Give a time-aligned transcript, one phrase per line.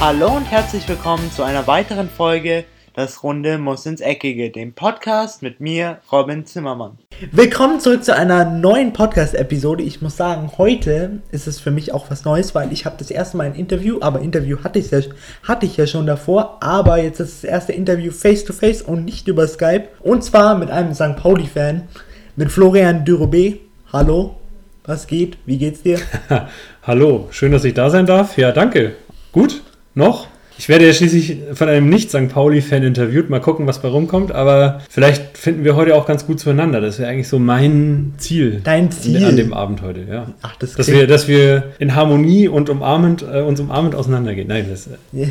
[0.00, 2.64] Hallo und herzlich willkommen zu einer weiteren Folge
[2.94, 6.98] Das Runde muss ins Eckige, dem Podcast mit mir, Robin Zimmermann.
[7.32, 9.82] Willkommen zurück zu einer neuen Podcast-Episode.
[9.82, 13.10] Ich muss sagen, heute ist es für mich auch was Neues, weil ich habe das
[13.10, 15.00] erste Mal ein Interview, aber Interview hatte ich, ja,
[15.42, 19.48] hatte ich ja schon davor, aber jetzt ist das erste Interview face-to-face und nicht über
[19.48, 19.88] Skype.
[19.98, 21.16] Und zwar mit einem St.
[21.16, 21.88] Pauli-Fan,
[22.36, 23.58] mit Florian Dürobé.
[23.92, 24.36] Hallo,
[24.84, 25.38] was geht?
[25.44, 25.98] Wie geht's dir?
[26.84, 28.38] Hallo, schön, dass ich da sein darf.
[28.38, 28.94] Ja, danke.
[29.32, 29.60] Gut,
[29.98, 30.28] noch?
[30.58, 32.28] Ich werde ja schließlich von einem Nicht-St.
[32.28, 33.30] Pauli-Fan interviewt.
[33.30, 34.32] Mal gucken, was bei rumkommt.
[34.32, 36.80] Aber vielleicht finden wir heute auch ganz gut zueinander.
[36.80, 38.60] Das wäre eigentlich so mein Ziel.
[38.64, 39.24] Dein Ziel?
[39.24, 40.26] An dem Abend heute, ja.
[40.42, 44.48] Ach, das dass wir, dass wir in Harmonie und umarmend, äh, uns umarmend auseinandergehen.
[44.48, 45.28] Nein, das, äh,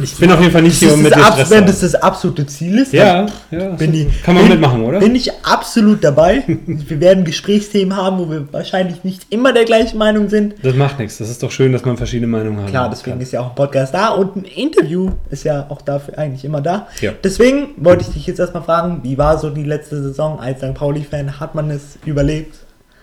[0.00, 2.46] ich bin auf jeden Fall nicht hier, um mit dir Stress Wenn das das absolute
[2.46, 5.00] Ziel ist, ja, ja bin so, ich, kann man bin, mitmachen, oder?
[5.00, 6.44] Bin ich absolut dabei.
[6.66, 10.54] wir werden Gesprächsthemen haben, wo wir wahrscheinlich nicht immer der gleichen Meinung sind.
[10.62, 11.18] Das macht nichts.
[11.18, 12.68] Das ist doch schön, dass man verschiedene Meinungen hat.
[12.68, 13.20] Klar, deswegen kann.
[13.20, 16.60] ist ja auch ein Podcast da und ein Interview ist ja auch dafür eigentlich immer
[16.60, 16.88] da.
[17.00, 17.12] Ja.
[17.22, 20.74] Deswegen wollte ich dich jetzt erstmal fragen, wie war so die letzte Saison als St.
[20.74, 21.40] Pauli-Fan?
[21.40, 22.54] Hat man es überlebt?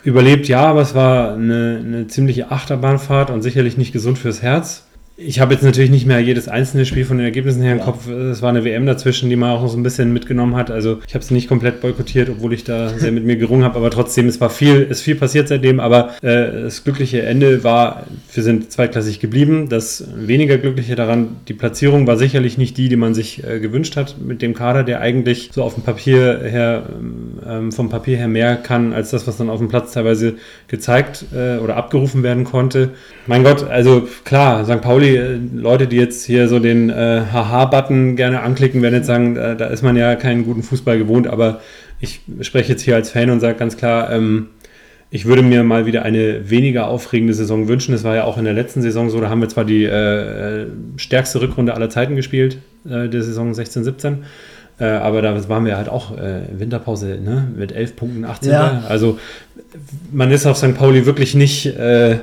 [0.03, 4.85] Überlebt, ja, aber es war eine, eine ziemliche Achterbahnfahrt und sicherlich nicht gesund fürs Herz.
[5.17, 7.85] Ich habe jetzt natürlich nicht mehr jedes einzelne Spiel von den Ergebnissen her im ja.
[7.85, 8.09] Kopf.
[8.09, 10.71] Es war eine WM dazwischen, die man auch noch so ein bisschen mitgenommen hat.
[10.71, 13.77] Also ich habe es nicht komplett boykottiert, obwohl ich da sehr mit mir gerungen habe.
[13.77, 15.79] Aber trotzdem, es war viel, ist viel passiert seitdem.
[15.79, 19.69] Aber äh, das glückliche Ende war, wir sind zweitklassig geblieben.
[19.69, 23.95] Das weniger glückliche daran, die Platzierung war sicherlich nicht die, die man sich äh, gewünscht
[23.95, 26.89] hat mit dem Kader, der eigentlich so auf dem Papier her,
[27.47, 30.33] ähm, vom Papier her mehr kann als das, was dann auf dem Platz teilweise
[30.67, 32.89] gezeigt äh, oder abgerufen werden konnte.
[33.27, 34.81] Mein Gott, also klar, St.
[34.81, 39.07] Pauli Pauli, äh, Leute, die jetzt hier so den äh, Haha-Button gerne anklicken, werden jetzt
[39.07, 41.61] sagen, äh, da ist man ja keinen guten Fußball gewohnt, aber
[41.99, 44.47] ich spreche jetzt hier als Fan und sage ganz klar, ähm,
[45.11, 47.93] ich würde mir mal wieder eine weniger aufregende Saison wünschen.
[47.93, 50.63] Es war ja auch in der letzten Saison so, da haben wir zwar die äh,
[50.63, 50.65] äh
[50.97, 54.25] stärkste Rückrunde aller Zeiten gespielt, äh, der Saison 16, 17.
[54.77, 57.47] Äh, aber da waren wir halt auch äh, Winterpause ne?
[57.55, 58.51] mit 11 Punkten, 18.
[58.51, 58.83] Ja.
[58.89, 59.19] Also
[60.11, 60.75] man ist auf St.
[60.75, 62.17] Pauli wirklich nicht äh,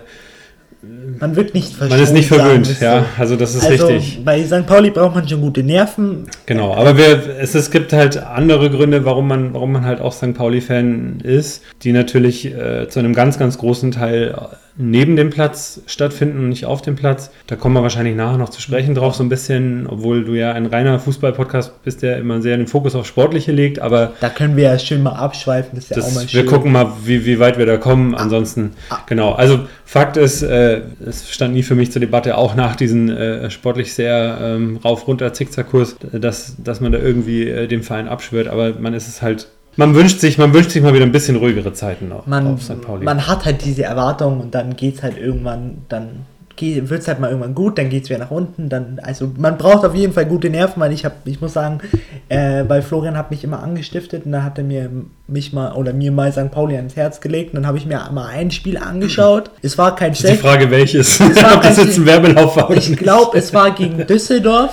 [1.23, 4.25] man wird nicht Man ist nicht verwöhnt, ja, also das ist also richtig.
[4.25, 4.67] Bei St.
[4.67, 6.25] Pauli braucht man schon gute Nerven.
[6.47, 10.13] Genau, aber wir, es, es gibt halt andere Gründe, warum man, warum man halt auch
[10.13, 10.35] St.
[10.35, 14.35] Pauli-Fan ist, die natürlich äh, zu einem ganz, ganz großen Teil
[14.77, 17.31] neben dem Platz stattfinden und nicht auf dem Platz.
[17.47, 20.53] Da kommen wir wahrscheinlich nachher noch zu sprechen drauf, so ein bisschen, obwohl du ja
[20.53, 24.13] ein reiner Fußball-Podcast bist, der immer sehr den Fokus auf Sportliche legt, aber.
[24.21, 26.43] Da können wir ja schön mal abschweifen, das ist ja das, auch mal schön.
[26.43, 28.15] Wir gucken mal, wie, wie weit wir da kommen.
[28.15, 28.99] Ansonsten, ah.
[29.07, 29.33] genau.
[29.33, 33.51] Also, Fakt ist, äh, es stand nie für mich zur Debatte, auch nach diesem äh,
[33.51, 38.73] sportlich sehr ähm, rauf-runter Zickzackkurs, dass, dass man da irgendwie äh, dem Verein abschwört, aber
[38.73, 41.73] man ist es halt man wünscht sich, man wünscht sich mal wieder ein bisschen ruhigere
[41.73, 42.81] Zeiten noch man, auf St.
[42.81, 43.05] Pauli.
[43.05, 46.27] Man hat halt diese Erwartung und dann geht es halt irgendwann, dann
[46.59, 48.69] wird es halt mal irgendwann gut, dann geht es wieder nach unten.
[48.69, 51.81] Dann, also man braucht auf jeden Fall gute Nerven, weil ich habe, ich muss sagen,
[52.29, 54.91] äh, weil Florian hat mich immer angestiftet und da hat er mir
[55.27, 56.51] mich mal oder mir mal St.
[56.51, 59.51] Pauli ans Herz gelegt und dann habe ich mir mal ein Spiel angeschaut.
[59.63, 60.41] Es war kein schlechtes.
[60.41, 61.21] Die Frage welches?
[61.21, 62.71] Es war Ob das jetzt ein Werbelauf war.
[62.71, 64.73] Ich glaube, es war gegen Düsseldorf.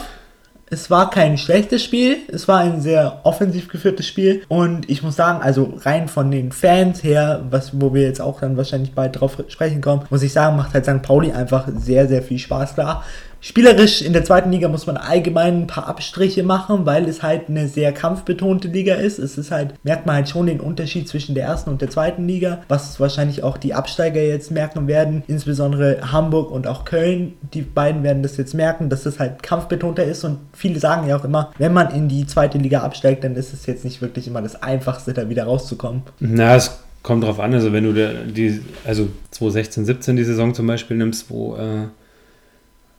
[0.71, 5.15] Es war kein schlechtes Spiel, es war ein sehr offensiv geführtes Spiel und ich muss
[5.15, 9.19] sagen, also rein von den Fans her, was, wo wir jetzt auch dann wahrscheinlich bald
[9.19, 11.01] drauf sprechen kommen, muss ich sagen, macht halt St.
[11.01, 13.03] Pauli einfach sehr, sehr viel Spaß da.
[13.41, 17.47] Spielerisch in der zweiten Liga muss man allgemein ein paar Abstriche machen, weil es halt
[17.47, 19.17] eine sehr kampfbetonte Liga ist.
[19.17, 22.27] Es ist halt, merkt man halt schon den Unterschied zwischen der ersten und der zweiten
[22.27, 27.33] Liga, was wahrscheinlich auch die Absteiger jetzt merken werden, insbesondere Hamburg und auch Köln.
[27.53, 31.15] Die beiden werden das jetzt merken, dass es halt kampfbetonter ist und viele sagen ja
[31.15, 34.27] auch immer, wenn man in die zweite Liga absteigt, dann ist es jetzt nicht wirklich
[34.27, 36.03] immer das Einfachste, da wieder rauszukommen.
[36.19, 40.67] Na, es kommt drauf an, also wenn du die, also 2016, 17 die Saison zum
[40.67, 41.87] Beispiel nimmst, wo äh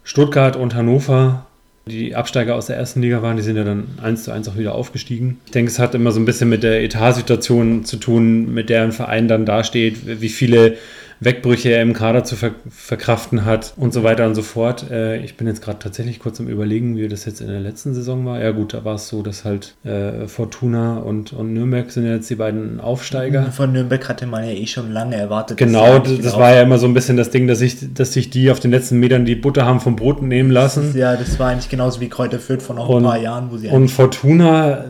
[0.04, 1.46] Stuttgart und Hannover,
[1.86, 4.56] die Absteiger aus der ersten Liga waren, die sind ja dann eins zu eins auch
[4.56, 5.40] wieder aufgestiegen.
[5.46, 8.82] Ich denke, es hat immer so ein bisschen mit der Etatsituation zu tun, mit der
[8.82, 10.76] ein Verein dann dasteht, wie viele
[11.20, 14.90] Wegbrüche er im Kader zu ver verkraften hat und so weiter und so fort.
[14.90, 17.94] Äh, ich bin jetzt gerade tatsächlich kurz am Überlegen, wie das jetzt in der letzten
[17.94, 18.40] Saison war.
[18.40, 22.30] Ja, gut, da war es so, dass halt äh, Fortuna und, und Nürnberg sind jetzt
[22.30, 23.52] die beiden Aufsteiger.
[23.52, 25.58] Von Nürnberg hatte man ja eh schon lange erwartet.
[25.58, 28.30] Genau, das, das war ja immer so ein bisschen das Ding, dass, ich, dass sich
[28.30, 30.80] die auf den letzten Metern die Butter haben vom Brot nehmen lassen.
[30.80, 33.50] Das ist, ja, das war eigentlich genauso wie Kräuter Fürth vor noch ein paar Jahren.
[33.50, 34.84] Wo sie und Fortuna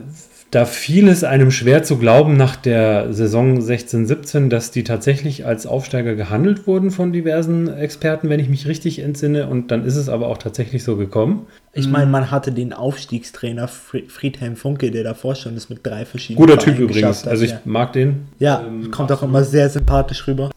[0.51, 5.65] da fiel es einem schwer zu glauben nach der Saison 16-17, dass die tatsächlich als
[5.65, 9.47] Aufsteiger gehandelt wurden von diversen Experten, wenn ich mich richtig entsinne.
[9.47, 11.47] Und dann ist es aber auch tatsächlich so gekommen.
[11.73, 16.45] Ich meine, man hatte den Aufstiegstrainer Friedhelm Funke, der davor schon ist mit drei verschiedenen.
[16.45, 17.23] Guter Typ übrigens.
[17.23, 17.61] Hat, also ich ja.
[17.65, 18.27] mag den.
[18.41, 20.51] Ja, ähm, kommt auch immer sehr sympathisch rüber.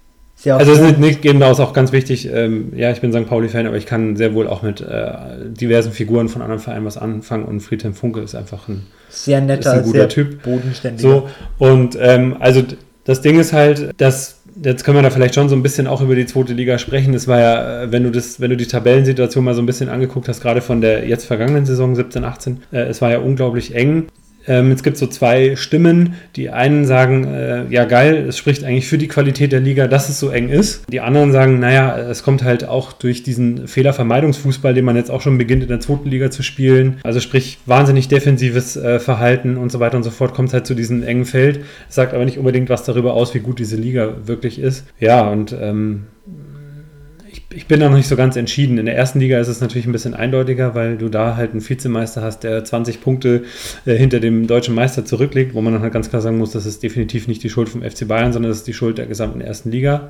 [0.44, 3.28] Sehr Also es ist nicht da ist auch ganz wichtig, ähm, ja, ich bin St.
[3.28, 5.14] Pauli-Fan, aber ich kann sehr wohl auch mit äh,
[5.46, 9.72] diversen Figuren von anderen Vereinen was anfangen und Friedhelm Funke ist einfach ein, sehr netter,
[9.72, 10.44] ein guter sehr Typ.
[10.44, 11.10] bodenständiger.
[11.10, 11.30] So,
[11.60, 12.62] und ähm, also
[13.06, 16.02] das Ding ist halt, dass jetzt können wir da vielleicht schon so ein bisschen auch
[16.02, 17.14] über die zweite Liga sprechen.
[17.14, 19.88] Es war ja, äh, wenn du das, wenn du die Tabellensituation mal so ein bisschen
[19.88, 23.76] angeguckt hast, gerade von der jetzt vergangenen Saison 17, 18, äh, es war ja unglaublich
[23.76, 24.08] eng.
[24.48, 26.16] Ähm, es gibt so zwei Stimmen.
[26.36, 30.10] Die einen sagen, äh, ja geil, es spricht eigentlich für die Qualität der Liga, dass
[30.10, 30.84] es so eng ist.
[30.92, 35.22] Die anderen sagen, naja, es kommt halt auch durch diesen Fehlervermeidungsfußball, den man jetzt auch
[35.22, 37.00] schon beginnt in der zweiten Liga zu spielen.
[37.04, 40.76] Also sprich wahnsinnig defensives äh, Verhalten und so weiter und so fort, kommt halt zu
[40.76, 41.62] diesem engen Feld.
[41.90, 44.86] Es sagt aber nicht unbedingt was darüber aus, wie gut diese Liga wirklich ist.
[45.00, 46.08] Ja, und ähm,
[47.32, 48.78] ich, ich bin da noch nicht so ganz entschieden.
[48.78, 51.68] In der ersten Liga ist es natürlich ein bisschen eindeutiger, weil du da halt einen
[51.68, 53.44] Vizemeister hast, der 20 Punkte
[53.86, 56.66] äh, hinter dem deutschen Meister zurückliegt, wo man dann halt ganz klar sagen muss, das
[56.66, 59.42] ist definitiv nicht die Schuld vom FC Bayern, sondern das ist die Schuld der gesamten
[59.42, 60.10] ersten Liga.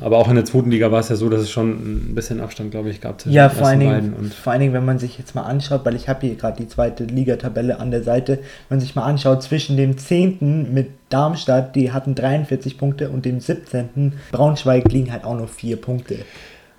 [0.00, 2.40] Aber auch in der zweiten Liga war es ja so, dass es schon ein bisschen
[2.40, 4.24] Abstand, glaube ich, gab zwischen Ja, den vor allen, ersten Dingen, beiden.
[4.24, 6.62] Und vor allen Dingen, wenn man sich jetzt mal anschaut, weil ich habe hier gerade
[6.62, 8.38] die zweite Ligatabelle an der Seite,
[8.68, 10.72] wenn man sich mal anschaut, zwischen dem 10.
[10.72, 14.14] mit Darmstadt, die hatten 43 Punkte, und dem 17.
[14.30, 16.18] Braunschweig liegen halt auch nur 4 Punkte.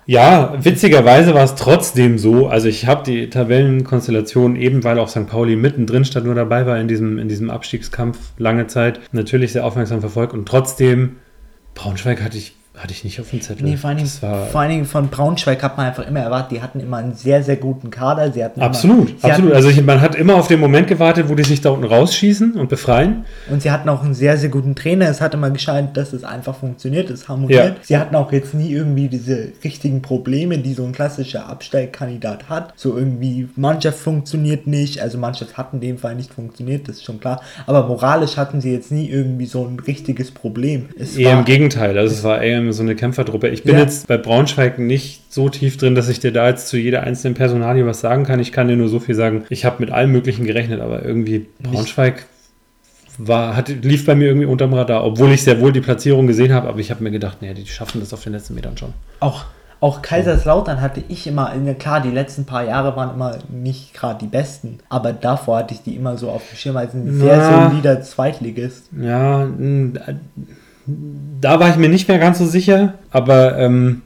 [0.04, 2.48] Ja, witzigerweise war es trotzdem so.
[2.48, 5.28] Also ich habe die Tabellenkonstellation eben, weil auch St.
[5.28, 9.64] Pauli mittendrin stand, nur dabei war in diesem, in diesem Abstiegskampf lange Zeit, natürlich sehr
[9.64, 10.32] aufmerksam verfolgt.
[10.32, 11.16] Und trotzdem,
[11.74, 13.64] Braunschweig hatte ich, hatte ich nicht auf dem Zettel.
[13.64, 16.62] Nee, vor allen, Dingen, vor allen Dingen von Braunschweig hat man einfach immer erwartet, die
[16.62, 18.32] hatten immer einen sehr, sehr guten Kader.
[18.32, 19.50] Sie hatten absolut, immer, sie absolut.
[19.50, 21.84] Hatten, Also ich, man hat immer auf den Moment gewartet, wo die sich da unten
[21.84, 23.26] rausschießen und befreien.
[23.50, 25.06] und sie hatten auch einen sehr, sehr guten Trainer.
[25.08, 27.76] Es hat immer gescheint, dass es einfach funktioniert, es harmoniert.
[27.76, 27.82] Ja.
[27.82, 32.72] Sie hatten auch jetzt nie irgendwie diese richtigen Probleme, die so ein klassischer Absteigkandidat hat.
[32.76, 37.04] So irgendwie, Mannschaft funktioniert nicht, also Mannschaft hat in dem Fall nicht funktioniert, das ist
[37.04, 37.42] schon klar.
[37.66, 40.88] Aber moralisch hatten sie jetzt nie irgendwie so ein richtiges Problem.
[40.98, 41.98] Es Eher war, im Gegenteil.
[41.98, 43.48] Also es war eher so eine Kämpfertruppe.
[43.48, 43.80] Ich bin Ja.
[43.80, 47.34] jetzt bei Braunschweig nicht so tief drin, dass ich dir da jetzt zu jeder einzelnen
[47.34, 48.38] Personalie was sagen kann.
[48.38, 49.44] Ich kann dir nur so viel sagen.
[49.48, 52.26] Ich habe mit allem Möglichen gerechnet, aber irgendwie Braunschweig
[53.18, 56.52] war, hat, lief bei mir irgendwie unterm Radar, obwohl ich sehr wohl die Platzierung gesehen
[56.52, 58.94] habe, aber ich habe mir gedacht, nee, die schaffen das auf den letzten Metern schon.
[59.20, 59.44] Auch,
[59.80, 64.28] auch Kaiserslautern hatte ich immer, klar, die letzten paar Jahre waren immer nicht gerade die
[64.28, 68.00] besten, aber davor hatte ich die immer so auf dem Schirm als ein sehr solider
[68.00, 68.88] Zweitligist.
[68.98, 69.98] Ja, mh,
[71.42, 74.00] da war ich mir nicht mehr ganz so sicher, aber ähm,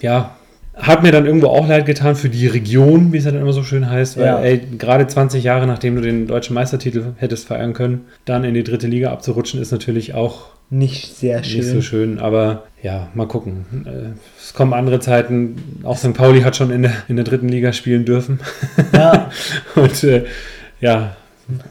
[0.00, 0.34] ja,
[0.74, 3.52] hat mir dann irgendwo auch leid getan für die Region, wie es ja dann immer
[3.52, 4.40] so schön heißt, weil Ja.
[4.40, 8.62] ey, gerade 20 Jahre nachdem du den deutschen Meistertitel hättest feiern können, dann in die
[8.62, 11.58] dritte Liga abzurutschen, ist natürlich auch Nicht sehr schön.
[11.58, 13.86] nicht so schön, aber ja, mal gucken.
[13.86, 15.80] Äh, Es kommen andere Zeiten.
[15.82, 16.14] Auch St.
[16.14, 18.38] Pauli hat schon in der, in der dritten Liga spielen dürfen.
[18.92, 19.30] Ja,
[19.74, 20.26] Und äh,
[20.80, 21.16] ja,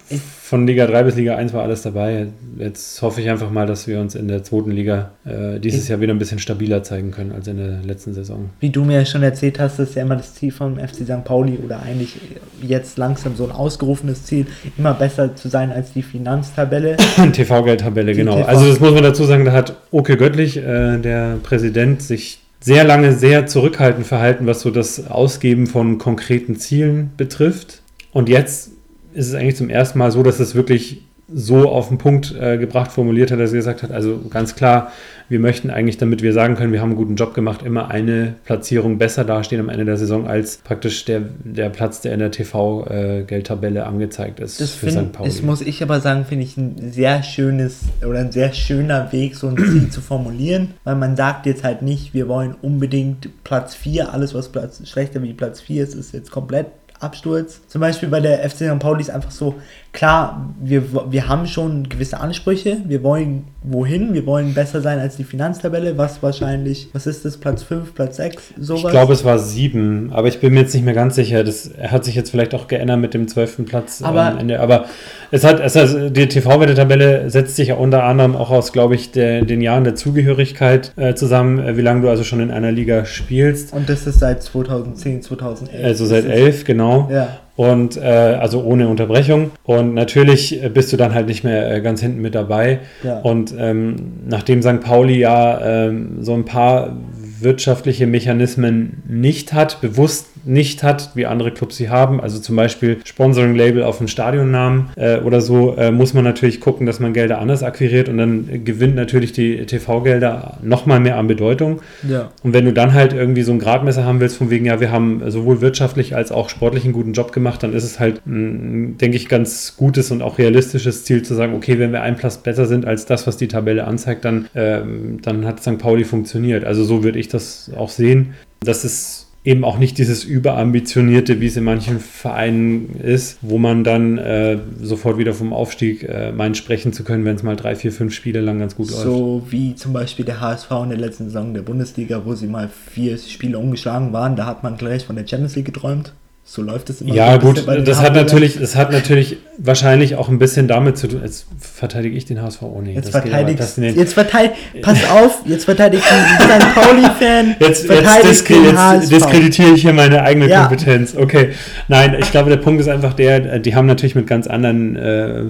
[0.09, 2.27] Ich- von Liga 3 bis Liga 1 war alles dabei.
[2.57, 5.89] Jetzt hoffe ich einfach mal, dass wir uns in der zweiten Liga äh, dieses Ich-
[5.89, 8.49] Jahr wieder ein bisschen stabiler zeigen können als in der letzten Saison.
[8.61, 11.25] wie du mir schon erzählt hast, ist ja immer das Ziel vom FC St.
[11.25, 12.15] Pauli oder eigentlich
[12.61, 14.45] jetzt langsam so ein ausgerufenes Ziel,
[14.77, 16.95] immer besser zu sein als die Finanztabelle.
[17.33, 18.37] TV-Geldtabelle, genau.
[18.37, 22.39] TV Also das muss man dazu sagen, da hat Oke Göttlich, äh, der Präsident, sich
[22.61, 27.81] sehr lange sehr zurückhaltend verhalten, was so das Ausgeben von konkreten Zielen betrifft.
[28.13, 28.71] Und jetzt
[29.17, 31.01] ist es eigentlich zum ersten Mal so, dass es wirklich
[31.33, 34.93] so auf den Punkt äh, gebracht formuliert hat, dass er gesagt hat, also ganz klar,
[35.27, 38.35] wir möchten eigentlich, damit wir sagen können, wir haben einen guten Job gemacht, immer eine
[38.45, 42.31] Platzierung besser dastehen am Ende der Saison als praktisch der, der Platz, der in der
[42.31, 44.99] TV-Geldtabelle angezeigt ist Das, für St.
[44.99, 45.29] find, Pauli.
[45.29, 49.35] das muss ich aber sagen, finde ich ein sehr schönes oder ein sehr schöner Weg,
[49.35, 53.75] so ein Ziel zu formulieren, weil man sagt jetzt halt nicht, wir wollen unbedingt Platz
[53.75, 56.67] 4, alles was Platz schlechter wie Platz 4 ist, ist jetzt komplett
[56.99, 57.61] Absturz.
[57.67, 58.79] Zum Beispiel bei der FC St.
[58.79, 59.55] Pauli ist einfach so,
[59.93, 65.17] klar, wir, wir haben schon gewisse Ansprüche, wir wollen wohin, wir wollen besser sein als
[65.17, 68.83] die Finanztabelle, was wahrscheinlich, was ist das, Platz 5, Platz 6, sowas?
[68.85, 71.43] Ich glaube, es war sieben, aber ich bin mir jetzt nicht mehr ganz sicher.
[71.43, 74.59] Das hat sich jetzt vielleicht auch geändert mit dem zwölften Platz Aber- am Ende.
[74.59, 74.85] Aber
[75.31, 79.11] es hat, es hat die TV-Wette-Tabelle setzt sich ja unter anderem auch aus, glaube ich,
[79.11, 82.71] der, den Jahren der Zugehörigkeit äh, zusammen, äh, wie lange du also schon in einer
[82.71, 83.73] Liga spielst.
[83.73, 85.83] Und das ist seit 2010, 2011.
[85.83, 87.09] Also seit Das ist- elf, genau.
[87.11, 87.37] Ja.
[87.55, 88.01] Und äh,
[88.39, 89.51] also ohne Unterbrechung.
[89.63, 92.79] Und natürlich bist du dann halt nicht mehr äh, ganz hinten mit dabei.
[93.03, 93.19] Ja.
[93.21, 93.95] Und ähm,
[94.27, 94.79] nachdem St.
[94.81, 96.95] Pauli ja ähm, so ein paar
[97.39, 102.21] wirtschaftliche Mechanismen nicht hat, bewusst nicht hat, wie andere Clubs sie haben.
[102.21, 106.85] Also zum Beispiel Sponsoring-Label auf den Stadionnamen äh, oder so, äh, muss man natürlich gucken,
[106.85, 111.81] dass man Gelder anders akquiriert und dann gewinnt natürlich die TV-Gelder nochmal mehr an Bedeutung.
[112.07, 112.31] Ja.
[112.43, 114.91] Und wenn du dann halt irgendwie so ein Gradmesser haben willst, von wegen, ja, wir
[114.91, 118.97] haben sowohl wirtschaftlich als auch sportlich einen guten Job gemacht, dann ist es halt, mh,
[118.99, 122.37] denke ich, ganz gutes und auch realistisches Ziel zu sagen, okay, wenn wir ein Platz
[122.37, 125.77] besser sind als das, was die Tabelle anzeigt, dann, ähm, dann hat St.
[125.77, 126.63] Pauli funktioniert.
[126.63, 128.33] Also so würde ich das auch sehen.
[128.61, 133.85] Das ist eben auch nicht dieses überambitionierte, wie es in manchen Vereinen ist, wo man
[133.85, 137.77] dann äh, sofort wieder vom Aufstieg äh, meint, sprechen zu können, wenn es mal drei,
[137.77, 139.05] vier, fünf Spiele lang ganz gut so läuft.
[139.05, 142.69] So wie zum Beispiel der HSV in der letzten Saison der Bundesliga, wo sie mal
[142.91, 146.13] vier Spiele ungeschlagen waren, da hat man gleich von der Champions League geträumt.
[146.49, 147.13] So läuft es immer.
[147.13, 148.25] Ja, gut, den das hat, Hamburgern.
[148.25, 151.19] natürlich, das hat natürlich wahrscheinlich auch ein bisschen damit zu tun.
[151.21, 152.61] Jetzt verteidige ich den HSV.
[152.61, 153.89] Oh nee, Jetzt aber- verteidigst nee.
[153.89, 156.73] jetzt verteidigt, pass auf, jetzt verteidigt ein St.
[156.73, 160.67] Pauli-Fan, Jetzt, jetzt, den jetzt diskreditiere ich hier meine eigene Ja.
[160.67, 161.15] Kompetenz.
[161.17, 161.49] Okay.
[161.89, 165.43] Nein, ich glaube, der Punkt ist einfach der, die haben natürlich mit ganz anderen äh,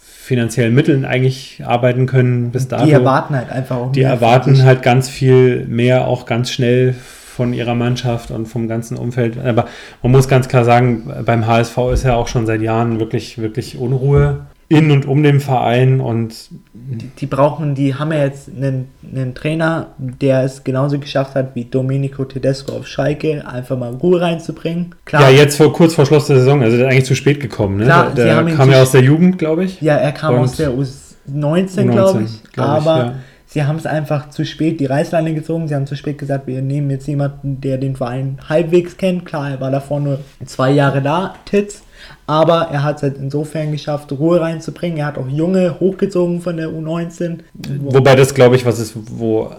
[0.00, 2.86] finanziellen Mitteln eigentlich arbeiten können bis dato.
[2.86, 6.50] Die erwarten halt einfach auch Die mehr von erwarten halt ganz viel mehr, auch ganz
[6.52, 6.94] schnell
[7.34, 9.38] von ihrer Mannschaft und vom ganzen Umfeld.
[9.38, 9.66] Aber
[10.02, 13.76] man muss ganz klar sagen, beim HSV ist ja auch schon seit Jahren wirklich, wirklich
[13.76, 18.88] Unruhe in und um den Verein und Die, die brauchen, die haben ja jetzt einen,
[19.14, 24.20] einen Trainer, der es genauso geschafft hat wie Domenico Tedesco auf Schalke, einfach mal Ruhe
[24.20, 24.94] reinzubringen.
[25.04, 27.40] Klar, ja, jetzt vor kurz vor Schluss der Saison, also der ist eigentlich zu spät
[27.40, 27.78] gekommen.
[27.78, 27.84] Ne?
[27.84, 29.80] Klar, der der kam ja aus der Jugend, glaube ich.
[29.82, 30.86] Ja, er kam aus der U19,
[31.30, 32.42] U19, glaube ich.
[32.52, 33.14] glaub ich, aber ja.
[33.54, 35.66] Sie haben es einfach zu spät die Reißleine gezogen.
[35.68, 39.24] Sie haben zu spät gesagt, wir nehmen jetzt jemanden, der den Verein halbwegs kennt.
[39.24, 41.82] Klar, er war davor nur zwei Jahre da, Titz.
[42.26, 44.98] Aber er hat es halt insofern geschafft, Ruhe reinzubringen.
[44.98, 47.38] Er hat auch Junge hochgezogen von der U19.
[47.80, 49.50] Wo- Wobei das, glaube ich, was ist, wo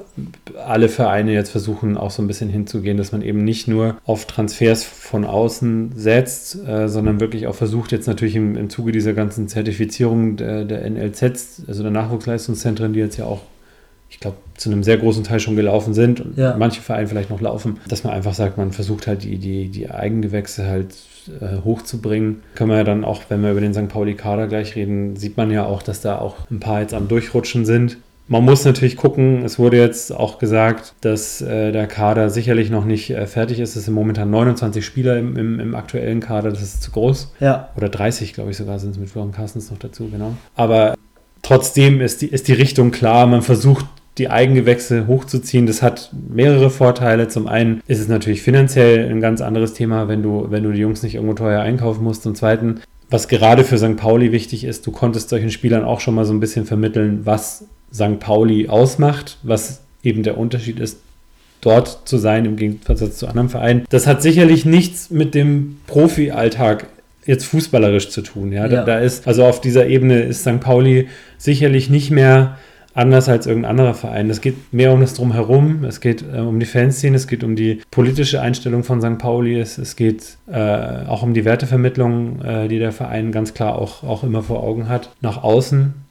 [0.68, 4.26] alle Vereine jetzt versuchen, auch so ein bisschen hinzugehen, dass man eben nicht nur auf
[4.26, 9.14] Transfers von außen setzt, äh, sondern wirklich auch versucht, jetzt natürlich im, im Zuge dieser
[9.14, 13.42] ganzen Zertifizierung der, der NLZs, also der Nachwuchsleistungszentren, die jetzt ja auch,
[14.10, 16.56] ich glaube, zu einem sehr großen Teil schon gelaufen sind und Ja.
[16.58, 19.90] manche Vereine vielleicht noch laufen, dass man einfach sagt, man versucht halt die, die, die
[19.90, 20.96] Eigengewächse halt
[21.42, 22.42] äh, hochzubringen.
[22.56, 23.88] Kann man ja dann auch, wenn wir über den St.
[23.90, 27.66] Pauli-Kader gleich reden, sieht man ja auch, dass da auch ein paar jetzt am Durchrutschen
[27.66, 27.98] sind.
[28.28, 32.84] Man muss natürlich gucken, es wurde jetzt auch gesagt, dass äh, der Kader sicherlich noch
[32.86, 33.76] nicht äh, fertig ist.
[33.76, 37.34] Es sind momentan 29 Spieler im, im, im aktuellen Kader, das ist zu groß.
[37.40, 40.34] Ja, Oder 30, glaube ich sogar, sind es mit Florian Carstens noch dazu, genau.
[40.56, 40.96] Aber
[41.44, 43.28] trotzdem ist die, ist die Richtung klar.
[43.28, 43.86] Man versucht,
[44.18, 45.66] die Eigengewächse hochzuziehen.
[45.66, 47.28] Das hat mehrere Vorteile.
[47.28, 50.80] Zum einen ist es natürlich finanziell ein ganz anderes Thema, wenn du, wenn du die
[50.80, 52.24] Jungs nicht irgendwo teuer einkaufen musst.
[52.24, 53.98] Zum zweiten, was gerade für St.
[53.98, 57.66] Pauli wichtig ist, du konntest solchen Spielern auch schon mal so ein bisschen vermitteln, was
[57.94, 58.20] St.
[58.20, 61.00] Pauli ausmacht, was eben der Unterschied ist,
[61.62, 63.86] dort zu sein im Gegensatz zu anderen Vereinen.
[63.90, 66.88] Das hat sicherlich nichts mit dem Profi-Alltag
[67.26, 68.52] jetzt fußballerisch zu tun.
[68.52, 68.68] Ja?
[68.68, 68.84] Da, Ja.
[68.84, 70.60] da ist, also auf dieser Ebene ist St.
[70.60, 71.08] Pauli
[71.38, 72.58] sicherlich nicht mehr
[72.96, 74.30] anders als irgendein anderer Verein.
[74.30, 77.56] Es geht mehr um das Drumherum, es geht äh, um die Fanszene, es geht um
[77.56, 79.20] die politische Einstellung von St.
[79.20, 83.76] Pauli, es, es geht äh, auch um die Wertevermittlung, äh, die der Verein ganz klar
[83.76, 86.05] auch, auch immer vor Augen hat, nach außen.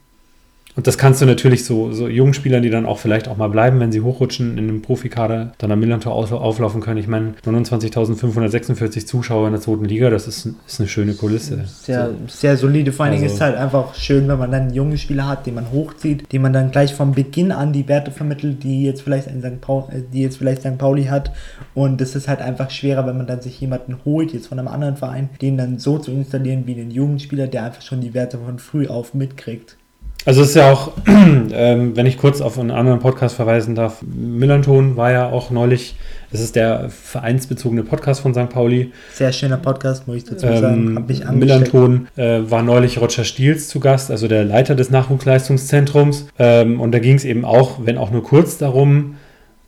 [0.75, 3.47] Und das kannst du natürlich so, so jungen Spielern, die dann auch vielleicht auch mal
[3.47, 6.97] bleiben, wenn sie hochrutschen in dem Profikader, dann am Millantor auflaufen können.
[6.97, 11.63] Ich meine, 29.546 Zuschauer in der zweiten Liga, das ist, ist eine schöne Kulisse.
[11.65, 12.13] sehr, So.
[12.27, 12.91] sehr solide.
[12.91, 15.45] Vor allen Dingen Also- ist es halt einfach schön, wenn man dann junge Spieler hat,
[15.45, 19.01] die man hochzieht, die man dann gleich vom Beginn an die Werte vermittelt, die jetzt
[19.01, 19.61] vielleicht ein St.
[19.61, 20.77] Paul, äh, die jetzt vielleicht St.
[20.77, 21.31] Pauli hat.
[21.73, 24.67] Und es ist halt einfach schwerer, wenn man dann sich jemanden holt, jetzt von einem
[24.67, 28.37] anderen Verein, den dann so zu installieren wie den Jugendspieler, der einfach schon die Werte
[28.39, 29.77] von früh auf mitkriegt.
[30.25, 34.01] Also es ist ja auch, ähm, wenn ich kurz auf einen anderen Podcast verweisen darf,
[34.01, 35.95] Millanton war ja auch neulich,
[36.31, 38.49] es ist der vereinsbezogene Podcast von St.
[38.49, 38.91] Pauli.
[39.13, 40.87] Sehr schöner Podcast, muss ich dazu sagen.
[40.87, 41.23] Ähm, Hab mich.
[41.29, 46.27] Millanton äh, war neulich Roger Stiels zu Gast, also der Leiter des Nachwuchsleistungszentrums.
[46.39, 49.17] Ähm, und da ging es eben auch, wenn auch nur kurz darum,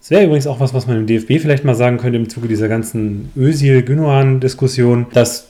[0.01, 2.47] es wäre übrigens auch was, was man im DFB vielleicht mal sagen könnte im Zuge
[2.47, 5.49] dieser ganzen Özil-Gündogan-Diskussion, dass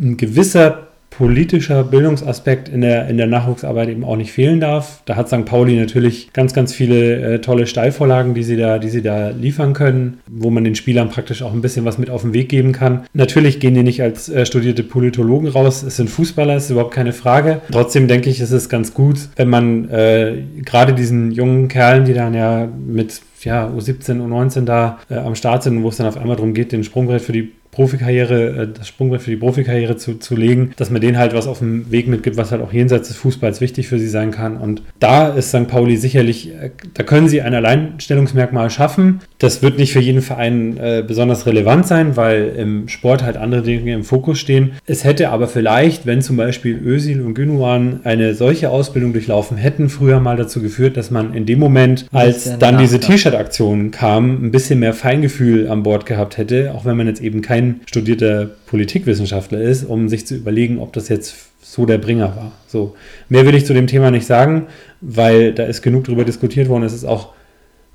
[0.00, 0.89] ein gewisser
[1.20, 5.02] politischer Bildungsaspekt in der, in der Nachwuchsarbeit eben auch nicht fehlen darf.
[5.04, 5.44] Da hat St.
[5.44, 9.74] Pauli natürlich ganz, ganz viele äh, tolle Steilvorlagen, die sie, da, die sie da liefern
[9.74, 12.72] können, wo man den Spielern praktisch auch ein bisschen was mit auf den Weg geben
[12.72, 13.04] kann.
[13.12, 17.12] Natürlich gehen die nicht als äh, studierte Politologen raus, es sind Fußballer, ist überhaupt keine
[17.12, 17.60] Frage.
[17.70, 22.14] Trotzdem denke ich, ist es ganz gut, wenn man äh, gerade diesen jungen Kerlen, die
[22.14, 26.16] dann ja mit ja, U17, U19 da äh, am Start sind, wo es dann auf
[26.16, 30.14] einmal darum geht, den Sprungbrett für die Profikarriere, äh, das Sprungbrett für die Profikarriere zu,
[30.14, 33.08] zu legen, dass man denen halt was auf dem Weg mitgibt, was halt auch jenseits
[33.08, 34.56] des Fußballs wichtig für sie sein kann.
[34.56, 35.68] Und da ist St.
[35.68, 39.20] Pauli sicherlich, äh, da können sie ein Alleinstellungsmerkmal schaffen.
[39.38, 43.62] Das wird nicht für jeden Verein äh, besonders relevant sein, weil im Sport halt andere
[43.62, 44.72] Dinge im Fokus stehen.
[44.86, 49.88] Es hätte aber vielleicht, wenn zum Beispiel Özil und Gündogan eine solche Ausbildung durchlaufen hätten,
[49.88, 54.50] früher mal dazu geführt, dass man in dem Moment, als dann diese T-Shirt-Aktion kam, ein
[54.50, 59.60] bisschen mehr Feingefühl an Bord gehabt hätte, auch wenn man jetzt eben kein studierter Politikwissenschaftler
[59.60, 62.52] ist, um sich zu überlegen, ob das jetzt so der Bringer war.
[62.66, 62.94] So.
[63.28, 64.66] Mehr will ich zu dem Thema nicht sagen,
[65.00, 66.82] weil da ist genug darüber diskutiert worden.
[66.84, 67.30] Es ist auch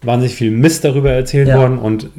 [0.02, 1.58] wahnsinnig viel Mist darüber erzählt ja.
[1.58, 2.10] worden und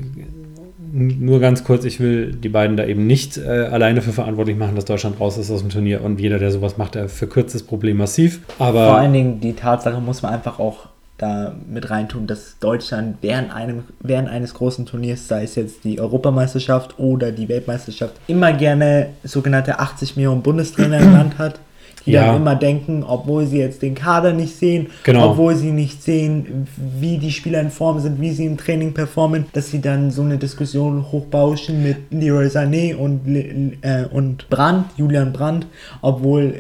[0.93, 4.77] nur ganz kurz, ich will die beiden da eben nicht äh, alleine für verantwortlich machen,
[4.77, 7.63] dass Deutschland raus ist aus dem Turnier und jeder, der sowas macht, der verkürzt das
[7.63, 8.41] Problem massiv.
[8.59, 10.89] Aber Vor allen Dingen die Tatsache muss man einfach auch
[11.19, 16.01] da mit reintun, dass Deutschland während, einem, während eines großen Turniers, sei es jetzt die
[16.01, 21.61] Europameisterschaft oder die Weltmeisterschaft, immer gerne sogenannte 80 Millionen Bundestrainer im Land hat
[22.07, 22.27] die ja.
[22.27, 25.31] dann immer denken, obwohl sie jetzt den Kader nicht sehen, genau.
[25.31, 29.47] obwohl sie nicht sehen, wie die Spieler in Form sind, wie sie im Training performen,
[29.53, 35.33] dass sie dann so eine Diskussion hochbauschen mit Leroy Sané und, äh, und Brandt, Julian
[35.33, 35.67] Brandt,
[36.01, 36.55] obwohl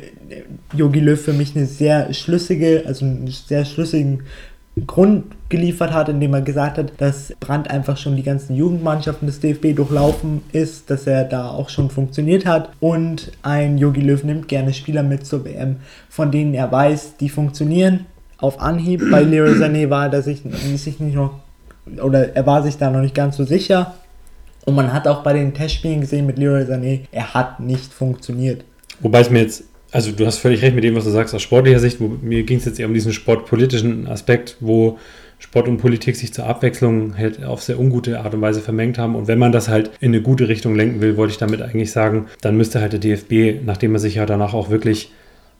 [0.74, 4.22] Yogi Löw für mich eine sehr schlüssige, also einen sehr schlüssigen
[4.86, 9.40] Grund geliefert hat, indem er gesagt hat, dass Brandt einfach schon die ganzen Jugendmannschaften des
[9.40, 14.48] DFB durchlaufen ist, dass er da auch schon funktioniert hat und ein Yogi Löw nimmt
[14.48, 15.76] gerne Spieler mit zur WM,
[16.10, 18.04] von denen er weiß, die funktionieren.
[18.38, 20.42] Auf Anhieb bei Leroy Sané war er sich,
[20.76, 21.40] sich nicht noch
[22.02, 23.94] oder er war sich da noch nicht ganz so sicher.
[24.66, 28.64] Und man hat auch bei den Testspielen gesehen mit Leroy Sané, er hat nicht funktioniert.
[29.00, 29.64] Wobei es mir jetzt
[29.96, 32.00] also du hast völlig recht mit dem, was du sagst aus sportlicher Sicht.
[32.02, 34.98] Mir ging es jetzt eher um diesen sportpolitischen Aspekt, wo
[35.38, 39.14] Sport und Politik sich zur Abwechslung halt auf sehr ungute Art und Weise vermengt haben.
[39.14, 41.92] Und wenn man das halt in eine gute Richtung lenken will, wollte ich damit eigentlich
[41.92, 45.12] sagen, dann müsste halt der DFB, nachdem er sich ja danach auch wirklich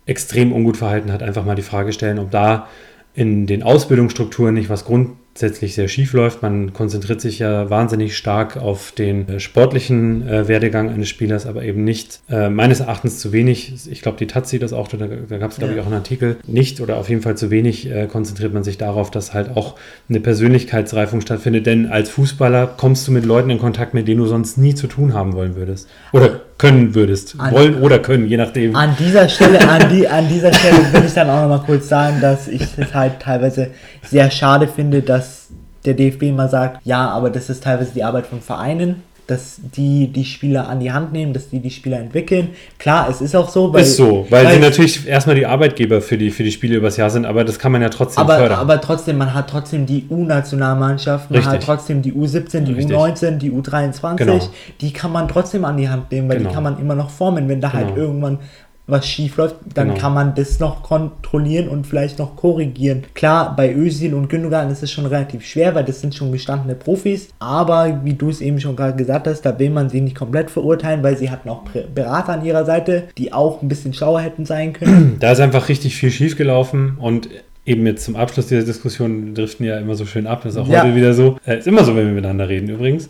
[0.05, 2.69] extrem ungut verhalten hat, einfach mal die Frage stellen, ob da
[3.15, 6.41] in den Ausbildungsstrukturen nicht was Grund grundsätzlich sehr schief läuft.
[6.41, 11.63] Man konzentriert sich ja wahnsinnig stark auf den äh, sportlichen äh, Werdegang eines Spielers, aber
[11.63, 14.97] eben nicht, äh, meines Erachtens zu wenig, ich glaube, die Taz sieht das auch, da,
[14.97, 15.79] da gab es, glaube ja.
[15.79, 18.79] ich, auch einen Artikel, nicht oder auf jeden Fall zu wenig äh, konzentriert man sich
[18.79, 19.75] darauf, dass halt auch
[20.09, 21.67] eine Persönlichkeitsreifung stattfindet.
[21.67, 24.87] Denn als Fußballer kommst du mit Leuten in Kontakt, mit denen du sonst nie zu
[24.87, 25.87] tun haben wollen würdest.
[26.13, 27.35] Oder können würdest.
[27.39, 28.75] An, wollen oder können, je nachdem.
[28.75, 32.21] An dieser Stelle, an, die, an dieser Stelle will ich dann auch nochmal kurz sagen,
[32.21, 33.71] dass ich es halt teilweise
[34.03, 35.49] sehr schade finde, dass
[35.85, 40.09] der DFB mal sagt, ja, aber das ist teilweise die Arbeit von Vereinen dass die
[40.09, 42.51] die Spieler an die Hand nehmen, dass die die Spieler entwickeln.
[42.79, 43.73] Klar, es ist auch so.
[43.73, 46.77] Weil, ist so, weil, weil sie natürlich erstmal die Arbeitgeber für die, für die Spiele
[46.77, 48.59] übers Jahr sind, aber das kann man ja trotzdem aber, fördern.
[48.59, 51.55] Aber trotzdem, man hat trotzdem die U-Nationalmannschaft, man Richtig.
[51.55, 52.97] hat trotzdem die U17, die Richtig.
[52.97, 54.41] U19, die U23, genau.
[54.81, 56.51] die kann man trotzdem an die Hand nehmen, weil genau.
[56.51, 57.97] die kann man immer noch formen, wenn da halt genau.
[57.97, 58.39] halt irgendwann
[58.87, 60.01] was schief läuft, dann genau.
[60.01, 63.05] kann man das noch kontrollieren und vielleicht noch korrigieren.
[63.15, 66.75] Klar, bei Özil und Gündogan ist es schon relativ schwer, weil das sind schon gestandene
[66.75, 70.17] Profis, aber wie du es eben schon gerade gesagt hast, da will man sie nicht
[70.17, 71.63] komplett verurteilen, weil sie hatten auch
[71.95, 75.17] Berater an ihrer Seite, die auch ein bisschen schlauer hätten sein können.
[75.27, 77.29] Da ist einfach richtig viel schief gelaufen und
[77.65, 80.69] eben jetzt zum Abschluss dieser Diskussion driften ja immer so schön ab, das ist auch
[80.69, 80.83] ja.
[80.83, 81.37] heute wieder so.
[81.45, 83.09] Äh, ist immer so, wenn wir miteinander reden übrigens.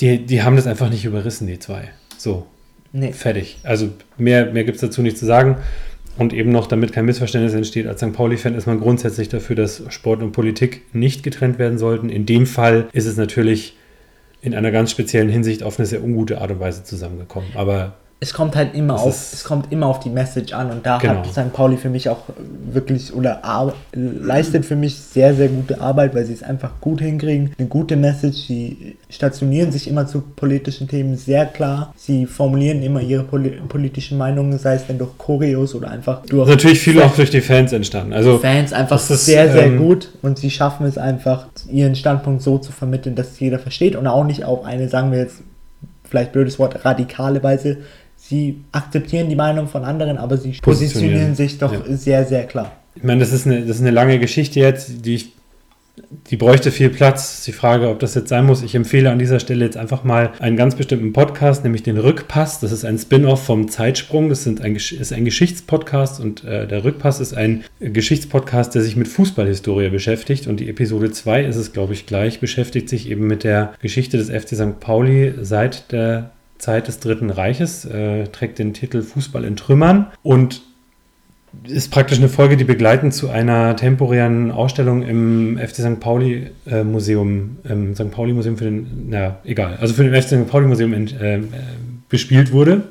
[0.00, 1.90] Die, die haben das einfach nicht überrissen, die zwei.
[2.16, 2.46] So,
[2.92, 3.12] Nee.
[3.12, 3.58] Fertig.
[3.62, 5.58] Also mehr, mehr gibt es dazu nicht zu sagen.
[6.16, 8.12] Und eben noch, damit kein Missverständnis entsteht, als St.
[8.12, 12.08] Pauli-Fan ist man grundsätzlich dafür, dass Sport und Politik nicht getrennt werden sollten.
[12.08, 13.76] In dem Fall ist es natürlich
[14.40, 17.50] in einer ganz speziellen Hinsicht auf eine sehr ungute Art und Weise zusammengekommen.
[17.54, 20.98] Aber es kommt halt immer auf, es kommt immer auf die Message an und da
[20.98, 21.18] genau.
[21.18, 21.52] hat St.
[21.52, 22.22] Pauli für mich auch
[22.72, 23.40] wirklich oder
[23.92, 27.52] leistet für mich sehr, sehr gute Arbeit, weil sie es einfach gut hinkriegen.
[27.56, 31.94] Eine gute Message, sie stationieren sich immer zu politischen Themen sehr klar.
[31.96, 36.48] Sie formulieren immer ihre poli politischen Meinungen, sei es denn durch Choreos oder einfach durch.
[36.48, 38.12] Natürlich viel auch durch die Fans entstanden.
[38.14, 42.42] Also Fans einfach ist, sehr, sehr ähm, gut und sie schaffen es einfach, ihren Standpunkt
[42.42, 45.42] so zu vermitteln, dass es jeder versteht und auch nicht auf eine, sagen wir jetzt,
[46.02, 47.78] vielleicht blödes Wort, radikale Weise
[48.28, 51.96] sie akzeptieren die Meinung von anderen, aber sie positionieren, positionieren sich doch ja.
[51.96, 52.72] sehr, sehr klar.
[52.94, 55.32] Ich meine, das ist, eine, das ist eine lange Geschichte jetzt, die ich
[56.30, 57.44] die bräuchte viel Platz.
[57.44, 58.62] Die Frage, ob das jetzt sein muss.
[58.62, 62.60] Ich empfehle an dieser Stelle jetzt einfach mal einen ganz bestimmten Podcast, nämlich den Rückpass.
[62.60, 64.28] Das ist ein Spin-off vom Zeitsprung.
[64.28, 68.96] Das sind ein, ist ein Geschichtspodcast und äh, der Rückpass ist ein Geschichtspodcast, der sich
[68.96, 70.46] mit Fußballhistorie beschäftigt.
[70.46, 74.18] Und die Episode 2 ist es, glaube ich, gleich, beschäftigt sich eben mit der Geschichte
[74.18, 74.80] des FC St.
[74.80, 80.62] Pauli seit der Zeit des Dritten Reiches, äh, trägt den Titel Fußball in Trümmern und
[81.64, 86.00] ist praktisch eine Folge, die begleitend zu einer temporären Ausstellung im FC St.
[86.00, 88.10] Pauli äh, Museum, im St.
[88.10, 90.48] Pauli Museum für den, na egal, also für den FC St.
[90.48, 91.40] Pauli Museum in, äh,
[92.08, 92.82] bespielt wurde.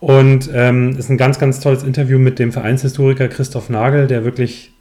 [0.00, 4.71] Und ähm, ist ein ganz, ganz tolles Interview mit dem Vereinshistoriker Christoph Nagel, der wirklich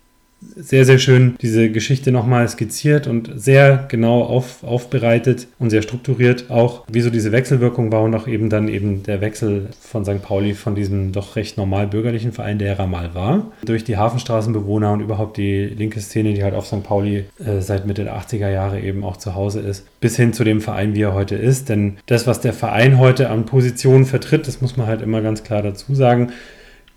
[0.41, 6.49] sehr, sehr schön diese Geschichte nochmal skizziert und sehr genau auf, aufbereitet und sehr strukturiert
[6.49, 10.21] auch, wie so diese Wechselwirkung war und auch eben dann eben der Wechsel von St.
[10.21, 14.91] Pauli von diesem doch recht normal bürgerlichen Verein, der er mal war, durch die Hafenstraßenbewohner
[14.91, 16.83] und überhaupt die linke Szene, die halt auf St.
[16.83, 20.43] Pauli äh, seit Mitte der 80er Jahre eben auch zu Hause ist, bis hin zu
[20.43, 21.69] dem Verein, wie er heute ist.
[21.69, 25.43] Denn das, was der Verein heute an Positionen vertritt, das muss man halt immer ganz
[25.43, 26.31] klar dazu sagen,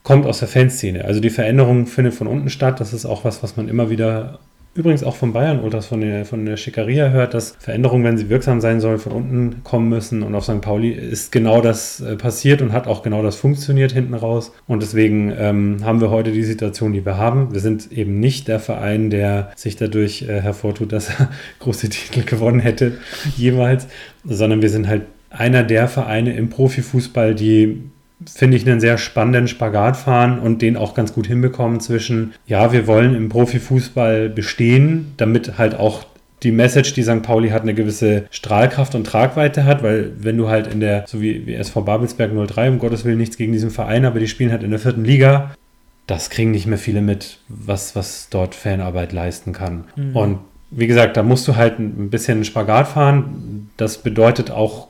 [0.05, 1.05] kommt aus der Fanszene.
[1.05, 2.79] Also die Veränderung findet von unten statt.
[2.79, 4.39] Das ist auch was, was man immer wieder,
[4.75, 8.29] übrigens auch von Bayern Ultras, von der, von der Schickeria hört, dass Veränderungen, wenn sie
[8.29, 10.23] wirksam sein sollen, von unten kommen müssen.
[10.23, 10.61] Und auf St.
[10.61, 14.53] Pauli ist genau das äh, passiert und hat auch genau das funktioniert hinten raus.
[14.67, 17.55] Und deswegen ähm, haben wir heute die Situation, die wir haben.
[17.55, 22.25] Wir sind eben nicht der Verein, der sich dadurch äh, hervortut, dass er große Titel
[22.27, 22.99] gewonnen hätte,
[23.39, 23.89] jemals,
[24.23, 27.91] sondern wir sind halt einer der Vereine im Profifußball, die
[28.27, 32.73] finde ich, einen sehr spannenden Spagat fahren und den auch ganz gut hinbekommen zwischen, ja,
[32.73, 36.07] wir wollen im Profifußball bestehen, damit halt auch
[36.43, 37.23] die Message, die St.
[37.23, 41.21] Pauli hat, eine gewisse Strahlkraft und Tragweite hat, weil wenn du halt in der, so
[41.21, 44.53] wie, wie SV Babelsberg 03, um Gottes Willen nichts gegen diesen Verein, aber die spielen
[44.53, 45.55] halt in der vierten Liga,
[46.07, 49.85] das kriegen nicht mehr viele mit, was, was dort Fanarbeit leisten kann.
[49.97, 50.17] Mhm.
[50.17, 50.39] Und
[50.71, 53.71] wie gesagt, da musst du halt ein bisschen Spagat fahren.
[53.77, 54.89] Das bedeutet auch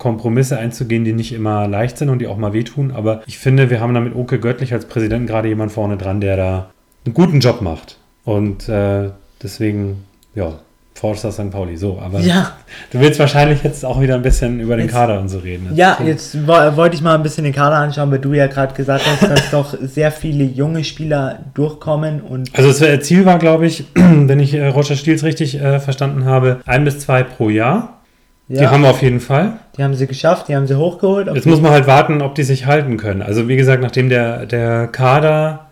[0.00, 2.90] Kompromisse einzugehen, die nicht immer leicht sind und die auch mal wehtun.
[2.90, 6.20] Aber ich finde, wir haben da mit Oke Göttlich als Präsident gerade jemand vorne dran,
[6.22, 6.70] der da
[7.04, 7.98] einen guten Job macht.
[8.24, 9.10] Und äh,
[9.42, 10.54] deswegen, ja,
[10.94, 11.50] Forster St.
[11.50, 11.76] Pauli.
[11.76, 12.52] So, aber ja.
[12.90, 15.66] du willst wahrscheinlich jetzt auch wieder ein bisschen über den jetzt, Kader und so reden.
[15.68, 18.74] Das ja, jetzt wollte ich mal ein bisschen den Kader anschauen, weil du ja gerade
[18.74, 22.22] gesagt hast, dass doch sehr viele junge Spieler durchkommen.
[22.22, 26.24] und Also das Ziel war, glaube ich, wenn ich äh, Roger Stiels richtig äh, verstanden
[26.24, 28.00] habe, ein bis zwei pro Jahr.
[28.48, 28.62] Ja.
[28.62, 29.52] Die haben wir auf jeden Fall.
[29.80, 31.28] Die haben sie geschafft, die haben sie hochgeholt.
[31.34, 33.22] Jetzt muss man halt warten, ob die sich halten können.
[33.22, 35.68] Also wie gesagt, nachdem der, der Kader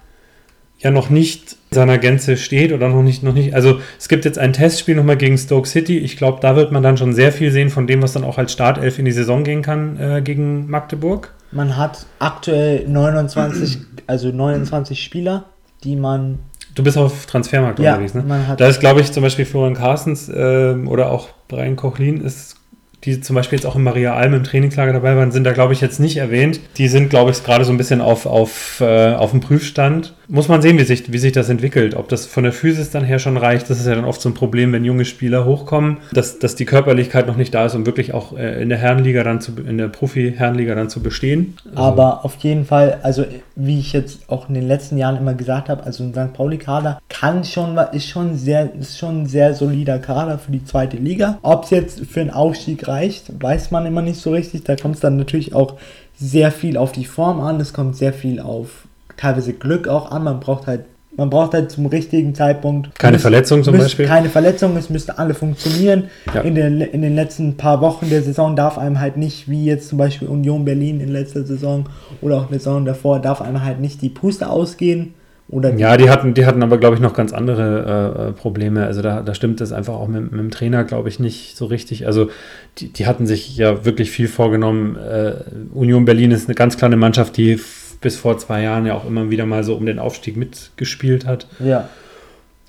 [0.78, 3.54] ja noch nicht seiner Gänze steht oder noch nicht, noch nicht.
[3.54, 5.98] Also es gibt jetzt ein Testspiel nochmal gegen Stoke City.
[5.98, 8.38] Ich glaube, da wird man dann schon sehr viel sehen von dem, was dann auch
[8.38, 11.34] als Startelf in die Saison gehen kann äh, gegen Magdeburg.
[11.52, 15.44] Man hat aktuell 29, also 29 Spieler,
[15.84, 16.38] die man.
[16.74, 18.54] Du bist auf Transfermarkt ja, unterwegs, ne?
[18.56, 22.57] da ist, glaube ich, zum Beispiel Florian Carstens äh, oder auch Brian Kochlin ist
[23.04, 25.72] die zum Beispiel jetzt auch in Maria Alm im Trainingslager dabei waren, sind da, glaube
[25.72, 26.60] ich, jetzt nicht erwähnt.
[26.78, 30.14] Die sind, glaube ich, gerade so ein bisschen auf, auf, äh, auf dem Prüfstand.
[30.30, 31.94] Muss man sehen, wie sich, wie sich das entwickelt.
[31.94, 34.28] Ob das von der Physis dann her schon reicht, das ist ja dann oft so
[34.28, 37.86] ein Problem, wenn junge Spieler hochkommen, dass, dass die Körperlichkeit noch nicht da ist, um
[37.86, 41.56] wirklich auch äh, in der Herrenliga dann zu, in der Profi-Herrenliga dann zu bestehen.
[41.74, 43.24] Aber auf jeden Fall, also
[43.56, 46.34] wie ich jetzt auch in den letzten Jahren immer gesagt habe, also ein St.
[46.34, 50.98] Pauli-Kader kann schon, ist schon sehr, ist schon ein sehr solider Kader für die zweite
[50.98, 51.38] Liga.
[51.40, 54.64] Ob es jetzt für einen Aufstieg reicht, weiß man immer nicht so richtig.
[54.64, 55.76] Da kommt es dann natürlich auch
[56.18, 57.60] sehr viel auf die Form an.
[57.60, 58.87] Es kommt sehr viel auf
[59.18, 60.24] teilweise Glück auch an.
[60.24, 60.84] Man braucht halt
[61.18, 62.96] man braucht halt zum richtigen Zeitpunkt.
[62.96, 64.06] Keine müsst, Verletzung zum müsst, Beispiel?
[64.06, 66.04] Keine Verletzung, es müsste alle funktionieren.
[66.32, 66.42] Ja.
[66.42, 69.88] In, den, in den letzten paar Wochen der Saison darf einem halt nicht, wie jetzt
[69.88, 71.86] zum Beispiel Union Berlin in letzter Saison
[72.20, 75.14] oder auch in der Saison davor, darf einem halt nicht die Puste ausgehen.
[75.50, 78.84] Oder ja, die hatten, die hatten aber, glaube ich, noch ganz andere äh, Probleme.
[78.84, 81.64] Also da, da stimmt es einfach auch mit, mit dem Trainer, glaube ich, nicht so
[81.64, 82.06] richtig.
[82.06, 82.28] Also
[82.76, 84.96] die, die hatten sich ja wirklich viel vorgenommen.
[84.96, 85.32] Äh,
[85.72, 87.58] Union Berlin ist eine ganz kleine Mannschaft, die
[88.00, 91.46] bis vor zwei Jahren ja auch immer wieder mal so um den Aufstieg mitgespielt hat.
[91.58, 91.88] Ja.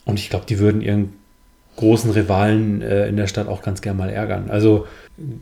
[0.06, 1.14] Und ich glaube, die würden ihren
[1.76, 4.50] großen Rivalen äh, in der Stadt auch ganz gern mal ärgern.
[4.50, 4.88] Also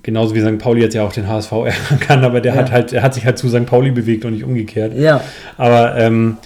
[0.04, 0.60] genauso wie St.
[0.60, 2.60] Pauli jetzt ja auch den HSV ärgern kann, aber der ja.
[2.60, 3.66] hat halt, er hat sich halt zu St.
[3.66, 4.94] Pauli bewegt und nicht umgekehrt.
[4.96, 5.22] Ja.
[5.58, 6.38] Aber ähm,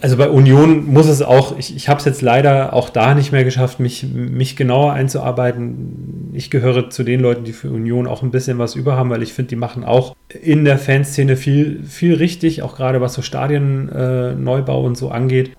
[0.00, 3.32] also bei Union muss es auch, ich, ich habe es jetzt leider auch da nicht
[3.32, 6.30] mehr geschafft, mich, mich genauer einzuarbeiten.
[6.32, 9.22] Ich gehöre zu den Leuten, die für Union auch ein bisschen was über haben, weil
[9.22, 13.22] ich finde, die machen auch in der Fanszene viel, viel richtig, auch gerade was so
[13.22, 15.52] Stadienneubau äh, und so angeht.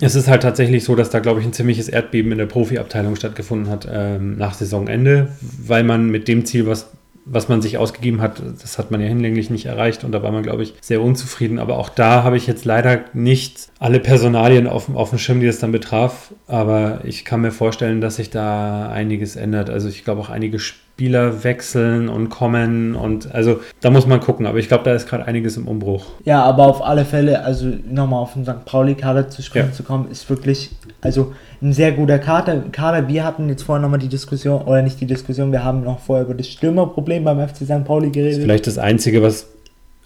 [0.00, 3.14] Es ist halt tatsächlich so, dass da, glaube ich, ein ziemliches Erdbeben in der Profiabteilung
[3.14, 6.90] stattgefunden hat ähm, nach Saisonende, weil man mit dem Ziel, was
[7.24, 10.32] was man sich ausgegeben hat, das hat man ja hinlänglich nicht erreicht und da war
[10.32, 11.58] man, glaube ich, sehr unzufrieden.
[11.58, 15.46] Aber auch da habe ich jetzt leider nicht alle Personalien auf, auf dem Schirm, die
[15.46, 16.34] es dann betraf.
[16.46, 19.70] Aber ich kann mir vorstellen, dass sich da einiges ändert.
[19.70, 20.58] Also ich glaube auch einige
[21.02, 24.46] Spieler wechseln und kommen und also da muss man gucken.
[24.46, 26.04] Aber ich glaube, da ist gerade einiges im Umbruch.
[26.24, 28.64] Ja, aber auf alle Fälle, also nochmal auf den St.
[28.64, 29.72] Pauli-Kader zu sprechen ja.
[29.72, 32.62] zu kommen, ist wirklich, also ein sehr guter Kader.
[32.70, 33.08] Kader.
[33.08, 36.24] Wir hatten jetzt vorher nochmal die Diskussion, oder nicht die Diskussion, wir haben noch vorher
[36.24, 37.84] über das Stürmerproblem beim FC St.
[37.84, 38.34] Pauli geredet.
[38.34, 39.48] Das ist vielleicht das Einzige, was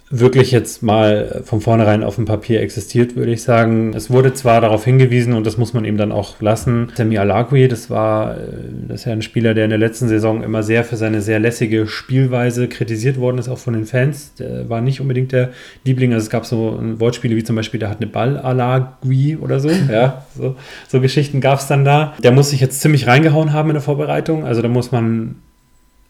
[0.09, 3.93] wirklich jetzt mal von vornherein auf dem Papier existiert, würde ich sagen.
[3.95, 6.93] Es wurde zwar darauf hingewiesen und das muss man ihm dann auch lassen.
[6.95, 8.43] Semi Alagui, das war, äh,
[8.89, 11.41] das ist ja ein Spieler, der in der letzten Saison immer sehr für seine sehr
[11.41, 14.35] lässige Spielweise kritisiert worden ist, auch von den Fans.
[14.35, 15.51] Der war nicht unbedingt der
[15.85, 16.13] Liebling.
[16.13, 19.71] Also es gab so Wortspiele wie zum Beispiel, der hat eine Ball Alagui oder so.
[19.91, 20.57] Ja, so,
[20.89, 22.15] so Geschichten gab es dann da.
[22.23, 24.45] Der muss sich jetzt ziemlich reingehauen haben in der Vorbereitung.
[24.45, 25.37] Also da muss man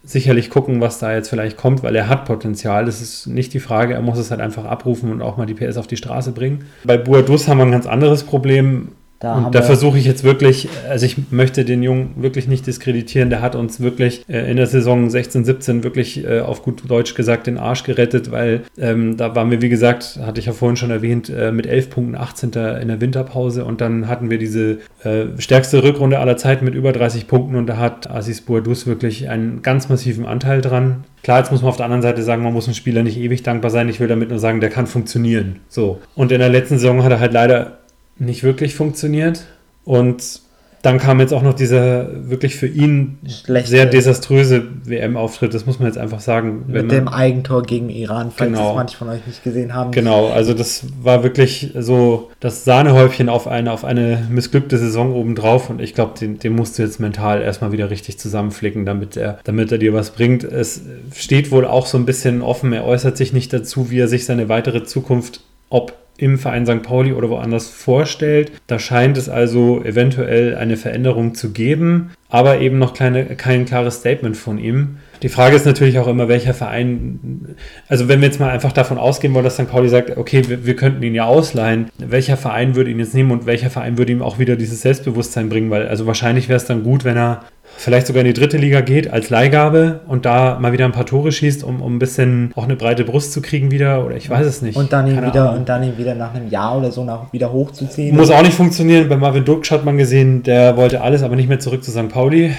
[0.06, 2.84] sicherlich gucken, was da jetzt vielleicht kommt, weil er hat Potenzial.
[2.84, 3.94] Das ist nicht die Frage.
[3.94, 6.64] Er muss es halt einfach abrufen und auch mal die PS auf die Straße bringen.
[6.84, 8.92] Bei Buadus haben wir ein ganz anderes Problem.
[9.18, 13.30] Da und da versuche ich jetzt wirklich, also ich möchte den Jungen wirklich nicht diskreditieren.
[13.30, 17.14] Der hat uns wirklich äh, in der Saison 16, 17 wirklich äh, auf gut Deutsch
[17.14, 20.76] gesagt den Arsch gerettet, weil ähm, da waren wir, wie gesagt, hatte ich ja vorhin
[20.76, 22.50] schon erwähnt, äh, mit 11 Punkten 18.
[22.82, 26.92] in der Winterpause und dann hatten wir diese äh, stärkste Rückrunde aller Zeiten mit über
[26.92, 31.04] 30 Punkten und da hat Asis Boadus wirklich einen ganz massiven Anteil dran.
[31.22, 33.42] Klar, jetzt muss man auf der anderen Seite sagen, man muss einem Spieler nicht ewig
[33.42, 33.88] dankbar sein.
[33.88, 35.60] Ich will damit nur sagen, der kann funktionieren.
[35.68, 35.98] So.
[36.14, 37.78] Und in der letzten Saison hat er halt leider
[38.18, 39.44] nicht wirklich funktioniert.
[39.84, 40.40] Und
[40.86, 43.70] dann kam jetzt auch noch dieser wirklich für ihn Schlechte.
[43.70, 46.66] sehr desaströse WM-Auftritt, das muss man jetzt einfach sagen.
[46.68, 48.68] Mit dem Eigentor gegen Iran, falls genau.
[48.68, 49.90] das manche von euch nicht gesehen haben.
[49.90, 55.70] Genau, also das war wirklich so das Sahnehäubchen auf eine, auf eine missglückte Saison obendrauf
[55.70, 59.40] und ich glaube, den, den musst du jetzt mental erstmal wieder richtig zusammenflicken, damit er,
[59.42, 60.44] damit er dir was bringt.
[60.44, 60.82] Es
[61.16, 64.24] steht wohl auch so ein bisschen offen, er äußert sich nicht dazu, wie er sich
[64.24, 66.82] seine weitere Zukunft, ob im Verein St.
[66.82, 68.52] Pauli oder woanders vorstellt.
[68.66, 73.96] Da scheint es also eventuell eine Veränderung zu geben, aber eben noch kleine, kein klares
[73.96, 74.98] Statement von ihm.
[75.22, 77.56] Die Frage ist natürlich auch immer, welcher Verein,
[77.88, 79.70] also wenn wir jetzt mal einfach davon ausgehen wollen, dass St.
[79.70, 83.30] Pauli sagt, okay, wir, wir, könnten ihn ja ausleihen, welcher Verein würde ihn jetzt nehmen
[83.30, 86.66] und welcher Verein würde ihm auch wieder dieses Selbstbewusstsein bringen, weil also wahrscheinlich wäre es
[86.66, 87.44] dann gut, wenn er
[87.76, 91.06] vielleicht sogar in die dritte Liga geht als Leihgabe und da mal wieder ein paar
[91.06, 94.28] Tore schießt, um, um ein bisschen auch eine breite Brust zu kriegen wieder oder ich
[94.28, 94.76] weiß es nicht.
[94.76, 97.52] Und dann ihn wieder und dann ihn wieder nach einem Jahr oder so nach, wieder
[97.52, 98.16] hochzuziehen.
[98.16, 99.08] Muss auch nicht funktionieren.
[99.08, 102.08] Bei Marvin Duksch hat man gesehen, der wollte alles, aber nicht mehr zurück zu St.
[102.08, 102.54] Pauli.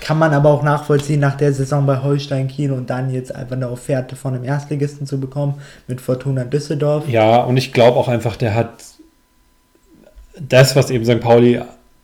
[0.00, 3.56] Kann man aber auch nachvollziehen nach der Saison bei Holstein Kiel und dann jetzt einfach
[3.56, 5.54] eine Offerte von einem Erstligisten zu bekommen
[5.86, 7.08] mit Fortuna Düsseldorf.
[7.08, 8.70] Ja, und ich glaube auch einfach, der hat
[10.40, 11.20] das, was eben St.
[11.20, 11.60] Pauli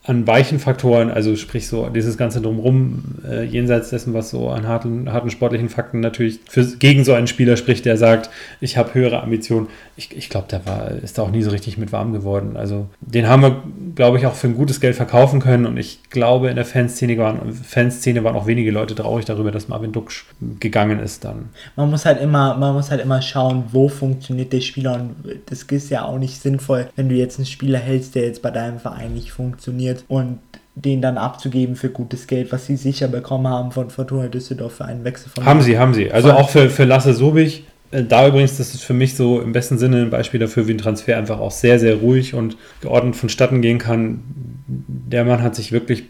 [0.06, 4.68] an weichen Faktoren, also sprich so dieses ganze Drumherum, äh, jenseits dessen, was so an
[4.68, 8.28] harten, harten sportlichen Fakten natürlich für, gegen so einen Spieler spricht, der sagt,
[8.60, 9.68] ich habe höhere Ambitionen.
[9.96, 12.58] Ich, ich glaube, der war, ist da auch nie so richtig mit warm geworden.
[12.58, 13.62] Also den haben wir,
[13.94, 17.16] glaube ich, auch für ein gutes Geld verkaufen können und ich glaube, in der Fanszene
[17.16, 20.26] waren, Fanszene waren auch wenige Leute traurig darüber, dass Marvin Duksch
[20.60, 21.48] gegangen ist dann.
[21.76, 25.14] Man muss halt immer, man muss halt immer schauen, wo funktioniert der Spieler und
[25.46, 28.50] das ist ja auch nicht sinnvoll, wenn du jetzt einen Spieler hältst, der jetzt bei
[28.50, 30.38] deinem Verein nicht funktioniert funktioniert und
[30.76, 34.85] den dann abzugeben für gutes Geld, was sie sicher bekommen haben von Fortuna Düsseldorf für
[34.85, 35.44] einen Wechsel von.
[35.44, 36.11] Haben sie, haben sie.
[36.11, 37.64] Also auch für, für Lasse Sobich.
[37.92, 40.72] Äh, da übrigens, das ist für mich so im besten Sinne ein Beispiel dafür, wie
[40.72, 44.20] ein Transfer einfach auch sehr, sehr ruhig und geordnet vonstatten gehen kann.
[44.66, 46.04] Der Mann hat sich wirklich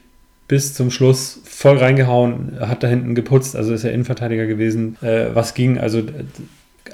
[0.49, 5.27] bis zum Schluss voll reingehauen, hat da hinten geputzt, also ist er Innenverteidiger gewesen, äh,
[5.35, 6.03] was ging, also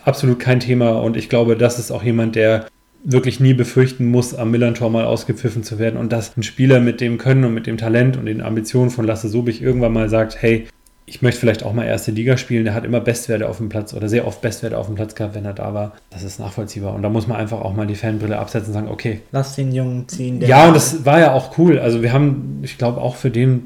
[0.05, 2.67] absolut kein Thema und ich glaube, das ist auch jemand, der
[3.03, 7.01] wirklich nie befürchten muss, am Millantor mal ausgepfiffen zu werden und dass ein Spieler mit
[7.01, 10.41] dem Können und mit dem Talent und den Ambitionen von Lasse Sobich irgendwann mal sagt,
[10.41, 10.67] hey,
[11.11, 13.95] ich möchte vielleicht auch mal erste Liga spielen, der hat immer Bestwerte auf dem Platz
[13.95, 15.93] oder sehr oft Bestwerte auf dem Platz gehabt, wenn er da war.
[16.11, 16.95] Das ist nachvollziehbar.
[16.95, 19.21] Und da muss man einfach auch mal die Fanbrille absetzen und sagen, okay.
[19.33, 20.41] Lass den Jungen ziehen.
[20.41, 21.81] ja, und das war ja auch cool.
[21.81, 23.65] Also wir haben, ich glaube, auch für den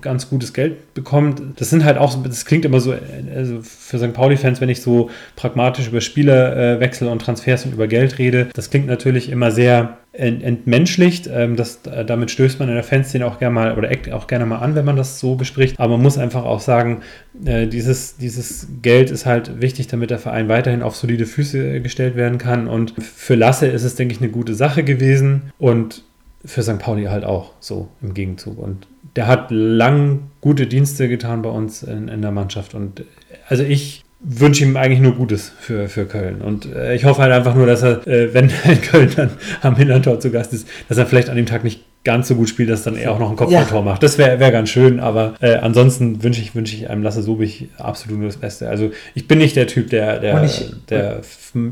[0.00, 1.42] ganz gutes Geld bekommt.
[1.56, 2.94] Das sind halt auch, das klingt immer so,
[3.34, 4.12] also für St.
[4.12, 8.86] Pauli-Fans, wenn ich so pragmatisch über Spielerwechsel und Transfers und über Geld rede, das klingt
[8.86, 11.28] natürlich immer sehr entmenschlicht.
[11.32, 14.26] Ähm, das, äh, damit stößt man in der Fanszene auch gerne mal oder eckt auch
[14.26, 15.80] gerne mal an, wenn man das so bespricht.
[15.80, 17.00] Aber man muss einfach auch sagen,
[17.44, 22.14] äh, dieses, dieses Geld ist halt wichtig, damit der Verein weiterhin auf solide Füße gestellt
[22.14, 22.68] werden kann.
[22.68, 25.52] Und für Lasse ist es, denke ich, eine gute Sache gewesen.
[25.58, 26.04] Und
[26.44, 26.78] für St.
[26.78, 28.58] Pauli halt auch so im Gegenzug.
[28.58, 32.74] Und der hat lang gute Dienste getan bei uns in, in der Mannschaft.
[32.74, 33.04] Und
[33.48, 36.40] also ich wünsche ihm eigentlich nur Gutes für, für Köln.
[36.40, 39.30] Und äh, ich hoffe halt einfach nur, dass er, äh, wenn er in Köln dann
[39.60, 42.48] am Hintertor zu Gast ist, dass er vielleicht an dem Tag nicht ganz so gut
[42.48, 43.84] spielt, dass dann er auch noch ein Kopfballtor ja.
[43.84, 44.02] macht.
[44.02, 47.68] Das wäre wär ganz schön, aber äh, ansonsten wünsche ich, wünsch ich einem Lasse Sobich
[47.78, 48.68] absolut nur das Beste.
[48.68, 51.20] Also ich bin nicht der Typ, der, der, ich, der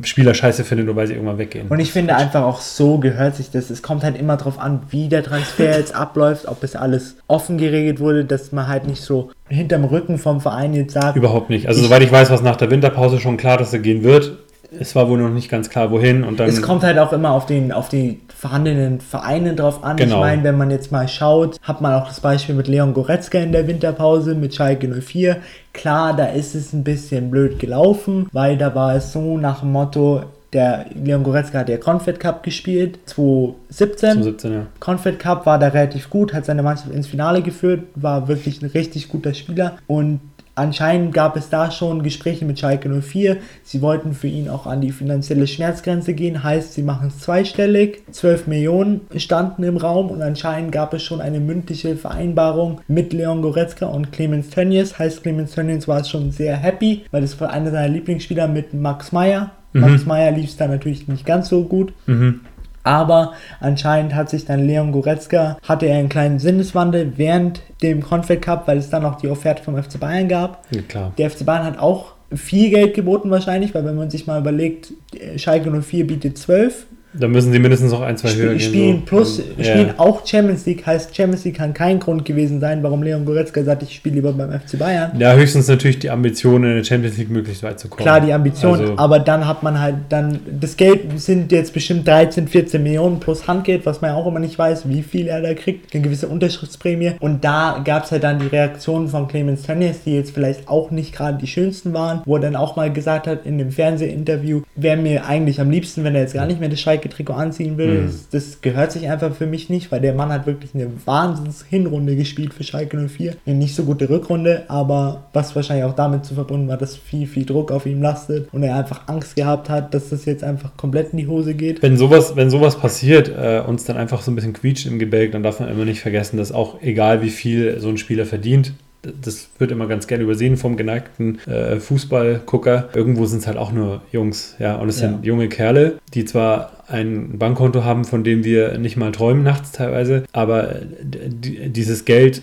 [0.02, 1.66] Spieler scheiße findet, nur weil sie irgendwann weggehen.
[1.68, 3.70] Und ich finde einfach auch so gehört sich das.
[3.70, 7.58] Es kommt halt immer darauf an, wie der Transfer jetzt abläuft, ob es alles offen
[7.58, 11.16] geregelt wurde, dass man halt nicht so hinterm Rücken vom Verein jetzt sagt.
[11.16, 11.66] Überhaupt nicht.
[11.66, 14.36] Also soweit ich weiß, was nach der Winterpause schon klar, dass er gehen wird
[14.78, 16.24] es war wohl noch nicht ganz klar, wohin.
[16.24, 19.96] Und dann, es kommt halt auch immer auf, den, auf die vorhandenen Vereine drauf an.
[19.96, 20.16] Genau.
[20.16, 23.38] Ich meine, wenn man jetzt mal schaut, hat man auch das Beispiel mit Leon Goretzka
[23.38, 25.38] in der Winterpause mit Schalke 04.
[25.72, 29.72] Klar, da ist es ein bisschen blöd gelaufen, weil da war es so nach dem
[29.72, 34.12] Motto, der Leon Goretzka hat ja Confed Cup gespielt, 2017.
[34.14, 34.66] 2017, ja.
[34.80, 38.70] Confed Cup war da relativ gut, hat seine Mannschaft ins Finale geführt, war wirklich ein
[38.70, 40.20] richtig guter Spieler und
[40.60, 43.38] anscheinend gab es da schon Gespräche mit Schalke 04.
[43.64, 48.02] Sie wollten für ihn auch an die finanzielle Schmerzgrenze gehen, heißt, sie machen es zweistellig.
[48.10, 53.42] 12 Millionen standen im Raum und anscheinend gab es schon eine mündliche Vereinbarung mit Leon
[53.42, 54.98] Goretzka und Clemens Tönnies.
[54.98, 59.12] Heißt, Clemens Tönnies war schon sehr happy, weil das war einer seiner Lieblingsspieler mit Max
[59.12, 59.52] Meyer.
[59.72, 59.80] Mhm.
[59.80, 61.92] Max Meyer lief es da natürlich nicht ganz so gut.
[62.06, 62.40] Mhm.
[62.82, 68.40] Aber anscheinend hat sich dann Leon Goretzka, hatte er einen kleinen Sinneswandel während dem Confed
[68.40, 70.64] Cup, weil es dann auch die Offerte vom FC Bayern gab.
[70.70, 71.12] Ja, klar.
[71.18, 74.92] Der FC Bayern hat auch viel Geld geboten wahrscheinlich, weil wenn man sich mal überlegt,
[75.36, 78.68] Schalke 04 bietet 12, Da müssen sie mindestens noch ein, zwei höher Sp gehen.
[78.70, 79.04] spielen so.
[79.06, 79.64] plus, Ja.
[79.64, 83.62] spielen auch Champions League, heißt Champions League kann kein Grund gewesen sein, warum Leon Goretzka
[83.64, 85.10] sagt, ich spiele lieber beim FC Bayern.
[85.18, 88.02] Ja, höchstens natürlich die Ambition, in der Champions League möglichst weit zu kommen.
[88.04, 92.06] Klar, die Ambition, Also- aber dann hat man halt dann, das Geld sind jetzt bestimmt
[92.06, 95.40] 13, 14 Millionen plus Handgeld, was man ja auch immer nicht weiß, wie viel er
[95.42, 97.12] da kriegt, eine gewisse Unterschriftsprämie.
[97.20, 100.90] Und da gab es halt dann die Reaktionen von Clemens Tönnies, die jetzt vielleicht auch
[100.90, 104.62] nicht gerade die schönsten waren, wo er dann auch mal gesagt hat in dem Fernsehinterview,
[104.76, 107.94] wäre mir eigentlich am liebsten, wenn er jetzt gar nicht mehr das Schalke-Trikot anziehen würde.
[107.94, 108.06] Mhm.
[108.06, 112.16] Das, das gehört sich einfach für mich nicht, weil der Mann hat wirklich eine Wahnsinns-Hinrunde
[112.16, 113.36] gespielt für Schalke 04.
[113.46, 117.26] Eine nicht so gute Rückrunde, aber was wahrscheinlich auch damit zu verbunden war, dass viel,
[117.26, 120.76] viel Druck auf ihm lastet und er einfach Angst gehabt hat, dass das jetzt einfach
[120.76, 121.82] komplett in die Hose geht.
[121.82, 125.32] Wenn sowas, wenn sowas passiert, äh, uns dann einfach so ein bisschen quietscht im Gebälk,
[125.32, 128.74] dann darf man immer nicht vergessen, dass auch egal wie viel so ein Spieler verdient,
[129.02, 132.90] das wird immer ganz gerne übersehen vom geneigten äh, Fußballgucker.
[132.94, 135.08] Irgendwo sind es halt auch nur Jungs, ja, und es Ja.
[135.08, 139.72] sind junge Kerle, die zwar ein Bankkonto haben, von dem wir nicht mal träumen nachts
[139.72, 140.82] teilweise, aber äh,
[141.28, 142.42] dieses Geld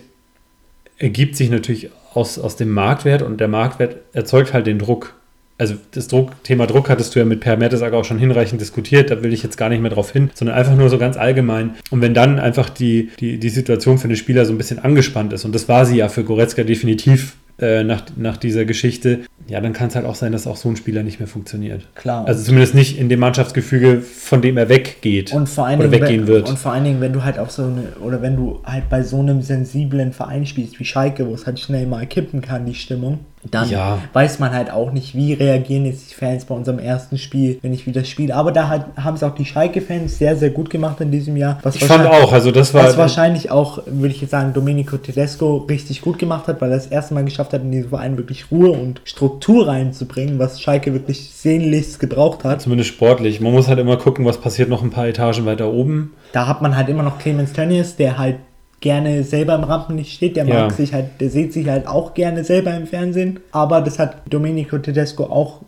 [0.97, 5.13] ergibt sich natürlich aus, aus dem Marktwert und der Marktwert erzeugt halt den Druck.
[5.59, 9.09] Also das Druck, Thema Druck hattest du ja mit Per Mertesacker auch schon hinreichend diskutiert,
[9.09, 11.75] da will ich jetzt gar nicht mehr drauf hin, sondern einfach nur so ganz allgemein.
[11.89, 15.33] Und wenn dann einfach die, die, die Situation für den Spieler so ein bisschen angespannt
[15.33, 19.61] ist, und das war sie ja für Goretzka definitiv äh, nach, nach dieser Geschichte, ja,
[19.61, 21.87] dann kann es halt auch sein, dass auch so ein Spieler nicht mehr funktioniert.
[21.95, 22.25] Klar.
[22.27, 26.01] Also zumindest nicht in dem Mannschaftsgefüge, von dem er weggeht und vor allen oder Dingen,
[26.03, 26.49] weggehen wenn, wird.
[26.49, 29.03] Und vor allen Dingen, wenn du halt auf so eine, oder wenn du halt bei
[29.03, 32.75] so einem sensiblen Verein spielst wie Schalke, wo es halt schnell mal kippen kann, die
[32.75, 33.99] Stimmung, dann Ja.
[34.11, 37.71] weiß man halt auch nicht, wie reagieren jetzt die Fans bei unserem ersten Spiel, wenn
[37.71, 38.35] ich wieder spiele.
[38.35, 41.59] Aber da hat, haben es auch die Schalke-Fans sehr, sehr gut gemacht in diesem Jahr.
[41.63, 42.83] Was ich fand auch, also das war.
[42.83, 46.77] was wahrscheinlich auch, würde ich jetzt sagen, Domenico Tedesco richtig gut gemacht hat, weil er
[46.77, 50.93] das erste Mal geschafft hat, in diesen Verein wirklich Ruhe und Struktur reinzubringen, was Schalke
[50.93, 52.61] wirklich sehnlichst gebraucht hat.
[52.61, 53.41] Zumindest sportlich.
[53.41, 56.13] Man muss halt immer gucken, was passiert noch ein paar Etagen weiter oben.
[56.33, 58.37] Da hat man halt immer noch Clemens Tönnies, der halt
[58.79, 60.61] gerne selber im Rampenlicht steht, der Ja.
[60.63, 64.17] mag sich halt, der sieht sich halt auch gerne selber im Fernsehen, aber das hat
[64.29, 65.61] Domenico Tedesco auch,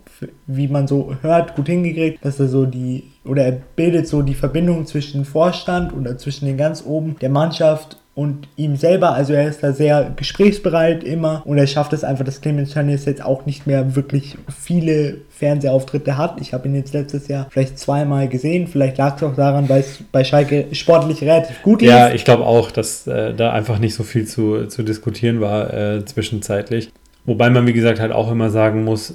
[0.46, 4.34] wie man so hört, gut hingekriegt, dass er so die, oder er bildet so die
[4.34, 9.48] Verbindung zwischen Vorstand oder zwischen den ganz oben der Mannschaft und ihm selber, also er
[9.48, 13.46] ist da sehr gesprächsbereit immer und er schafft es einfach, dass Clemens Tönnies jetzt auch
[13.46, 16.40] nicht mehr wirklich viele Fernsehauftritte hat.
[16.40, 19.80] Ich habe ihn jetzt letztes Jahr vielleicht zweimal gesehen, vielleicht lag es auch daran, weil
[19.80, 21.90] es bei Schalke sportlich relativ gut lief.
[21.90, 25.72] Ja, ich glaube auch, dass äh, da einfach nicht so viel zu, zu diskutieren war
[25.72, 26.90] äh, zwischenzeitlich.
[27.24, 29.14] Wobei man, wie gesagt, halt auch immer sagen muss,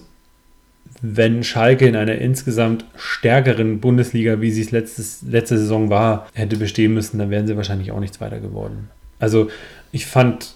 [1.13, 6.57] wenn Schalke in einer insgesamt stärkeren Bundesliga, wie sie es letztes, letzte Saison war, hätte
[6.57, 8.89] bestehen müssen, dann wären sie wahrscheinlich auch nichts weiter geworden.
[9.19, 9.49] Also
[9.91, 10.55] ich fand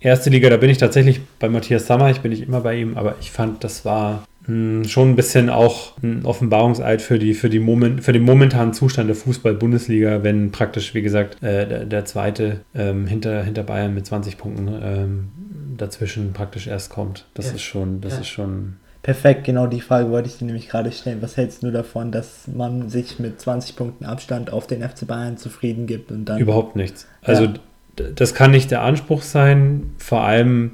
[0.00, 2.96] erste Liga, da bin ich tatsächlich bei Matthias Sammer, ich bin nicht immer bei ihm,
[2.96, 7.48] aber ich fand, das war mh, schon ein bisschen auch ein Offenbarungseid für, die, für,
[7.50, 12.04] die Moment, für den momentanen Zustand der Fußball-Bundesliga, wenn praktisch, wie gesagt, äh, der, der
[12.04, 15.28] zweite ähm, hinter, hinter Bayern mit 20 Punkten ähm,
[15.76, 17.26] dazwischen praktisch erst kommt.
[17.34, 17.54] Das Ja.
[17.54, 18.20] ist schon, das Ja.
[18.20, 18.76] ist schon.
[19.02, 21.18] Perfekt, genau die Frage wollte ich dir nämlich gerade stellen.
[21.22, 25.36] Was hältst du davon, dass man sich mit 20 Punkten Abstand auf den FC Bayern
[25.36, 27.06] zufrieden gibt und dann Überhaupt nichts.
[27.22, 28.04] Also Ja.
[28.14, 30.72] das kann nicht der Anspruch sein, vor allem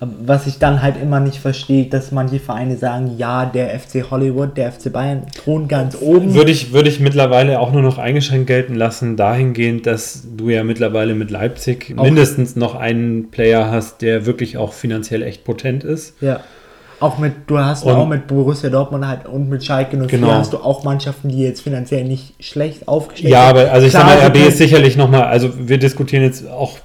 [0.00, 4.56] Was ich dann halt immer nicht verstehe, dass manche Vereine sagen, ja, der FC Hollywood,
[4.56, 6.34] der FC Bayern thront ganz oben.
[6.34, 10.64] Würde ich, würde ich mittlerweile auch nur noch eingeschränkt gelten lassen, dahingehend, dass du ja
[10.64, 15.84] mittlerweile mit Leipzig Auch- mindestens noch einen Player hast, der wirklich auch finanziell echt potent
[15.84, 16.20] ist.
[16.20, 16.40] Ja.
[17.02, 20.32] Auch mit, du hast Und- auch mit Borussia Dortmund halt und mit Schalke 04 Genau.
[20.32, 24.08] hast du auch Mannschaften, die jetzt finanziell nicht schlecht aufgestellt Ja, aber also ich Klar,
[24.08, 26.78] sag mal, RB ist sicherlich nochmal, also wir diskutieren jetzt auch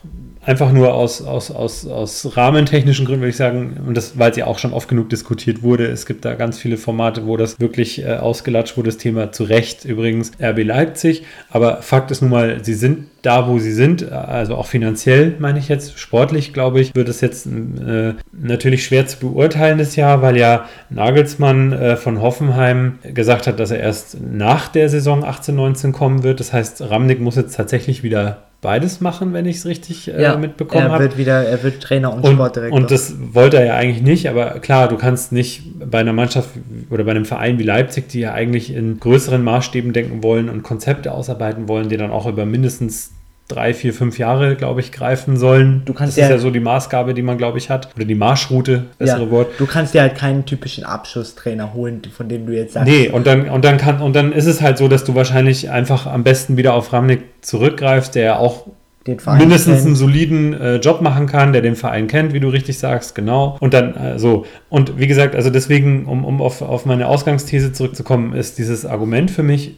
[0.47, 4.37] einfach nur aus, aus, aus, aus rahmentechnischen Gründen würde ich sagen, und das, weil es
[4.37, 7.59] ja auch schon oft genug diskutiert wurde, es gibt da ganz viele Formate, wo das
[7.59, 11.23] wirklich äh, ausgelatscht wurde, das Thema zu Recht übrigens RB Leipzig.
[11.49, 15.59] Aber Fakt ist nun mal, sie sind da, wo sie sind, also auch finanziell meine
[15.59, 20.21] ich jetzt, sportlich glaube ich, wird es jetzt äh, natürlich schwer zu beurteilen das Jahr,
[20.21, 25.91] weil ja Nagelsmann äh, von Hoffenheim gesagt hat, dass er erst nach der Saison 18-19
[25.91, 26.39] kommen wird.
[26.39, 30.35] Das heißt, Ramnik muss jetzt tatsächlich wieder beides machen, wenn ich es richtig äh, ja,
[30.37, 30.95] mitbekommen habe.
[30.95, 32.77] Er wird wieder, er wird Trainer und, und Sportdirektor.
[32.77, 36.49] Und das wollte er ja eigentlich nicht, aber klar, du kannst nicht bei einer Mannschaft
[36.89, 40.63] oder bei einem Verein wie Leipzig, die ja eigentlich in größeren Maßstäben denken wollen und
[40.63, 43.11] Konzepte ausarbeiten wollen, die dann auch über mindestens
[43.47, 45.83] drei, vier, fünf Jahre, glaube ich, greifen sollen.
[45.85, 47.89] Du kannst das ist ja so die Maßgabe, die man, glaube ich, hat.
[47.95, 49.51] Oder die Marschroute, bessere ja, Wort.
[49.57, 52.89] Du kannst dir halt keinen typischen Abschusstrainer holen, von dem du jetzt sagst.
[52.89, 55.69] Nee, und dann, und dann kann, und dann ist es halt so, dass du wahrscheinlich
[55.69, 58.67] einfach am besten wieder auf Ramnik zurückgreifst, der ja auch
[59.07, 63.15] mindestens einen soliden äh, Job machen kann, der den Verein kennt, wie du richtig sagst,
[63.15, 63.55] genau.
[63.61, 64.45] Und dann äh, so.
[64.67, 69.31] Und wie gesagt, also deswegen, um, um auf, auf meine Ausgangsthese zurückzukommen, ist dieses Argument
[69.31, 69.77] für mich,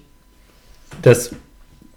[1.03, 1.35] dass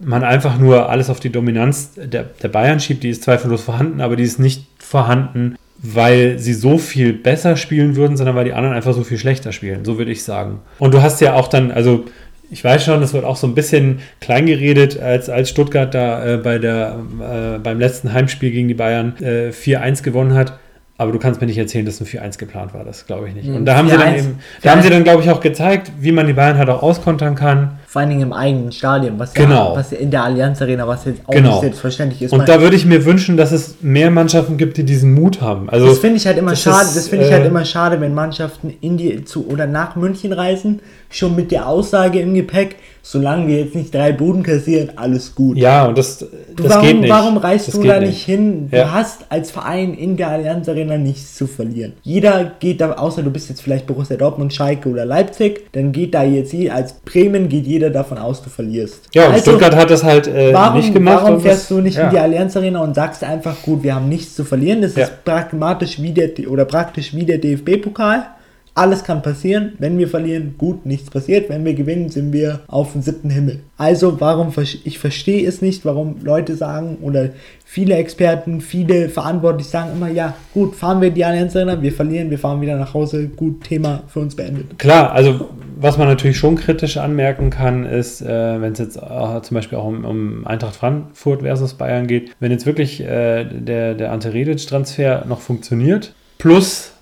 [0.04, 4.00] man einfach nur alles auf die Dominanz der, der Bayern schiebt, die ist zweifellos vorhanden,
[4.00, 8.52] aber die ist nicht vorhanden, weil sie so viel besser spielen würden, sondern weil die
[8.52, 10.60] anderen einfach so viel schlechter spielen, so würde ich sagen.
[10.78, 12.04] Und du hast ja auch dann, also
[12.50, 16.34] ich weiß schon, es wird auch so ein bisschen klein geredet, als, als Stuttgart da
[16.34, 20.58] äh, bei der, äh, beim letzten Heimspiel gegen die Bayern äh, 4-1 gewonnen hat.
[20.98, 22.84] Aber du kannst mir nicht erzählen, dass ein 4-1 geplant war.
[22.84, 23.48] Das glaube ich nicht.
[23.48, 26.12] Und da haben sie dann eben, da haben sie dann, glaube ich, auch gezeigt, wie
[26.12, 27.78] man die Bayern halt auch auskontern kann.
[27.92, 29.74] Vor allen Dingen im eigenen Stadion, was, genau.
[29.74, 31.50] ja, was in der Allianz Arena, was jetzt auch genau.
[31.50, 32.32] nicht selbstverständlich ist.
[32.32, 35.68] Und da würde ich mir wünschen, dass es mehr Mannschaften gibt, die diesen Mut haben.
[35.68, 36.86] Also das finde ich halt immer schade.
[36.86, 39.94] Ist, das finde ich halt äh, immer schade, wenn Mannschaften in die zu oder nach
[39.94, 40.80] München reisen,
[41.14, 45.56] schon mit der Aussage im Gepäck, solange wir jetzt nicht drei Buden kassieren, alles gut.
[45.56, 47.10] Ja, und das, das warum, geht nicht.
[47.10, 48.68] Warum reist das du da nicht hin?
[48.70, 48.92] Du ja.
[48.92, 51.94] hast als Verein in der Allianz Arena nichts zu verlieren.
[52.02, 56.14] Jeder geht da, außer du bist jetzt vielleicht Borussia Dortmund, Schalke oder Leipzig, dann geht
[56.14, 59.08] da jetzt als Bremen geht jeder davon aus, du verlierst.
[59.14, 61.24] Ja, und also, Stuttgart hat das halt äh, warum, nicht gemacht.
[61.24, 62.04] Warum fährst du nicht ja.
[62.04, 64.82] in die Allianz Arena und sagst einfach, gut, wir haben nichts zu verlieren?
[64.82, 65.04] Das ja.
[65.04, 68.26] ist pragmatisch wie der, oder praktisch wie der DFB-Pokal.
[68.74, 69.72] Alles kann passieren.
[69.78, 71.50] Wenn wir verlieren, gut, nichts passiert.
[71.50, 73.60] Wenn wir gewinnen, sind wir auf dem siebten Himmel.
[73.76, 74.52] Also, warum,
[74.84, 77.30] ich verstehe es nicht, warum Leute sagen oder
[77.64, 82.30] viele Experten, viele Verantwortliche sagen immer, ja, gut, fahren wir die Allianz Arena, wir verlieren,
[82.30, 84.78] wir fahren wieder nach Hause, gut, Thema für uns beendet.
[84.78, 89.42] Klar, also was man natürlich schon kritisch anmerken kann, ist, äh, wenn es jetzt äh,
[89.42, 93.94] zum Beispiel auch um, um, Eintracht Frankfurt versus Bayern geht, wenn jetzt wirklich äh, der,
[93.94, 96.92] der Ante Redic-Transfer noch funktioniert, plus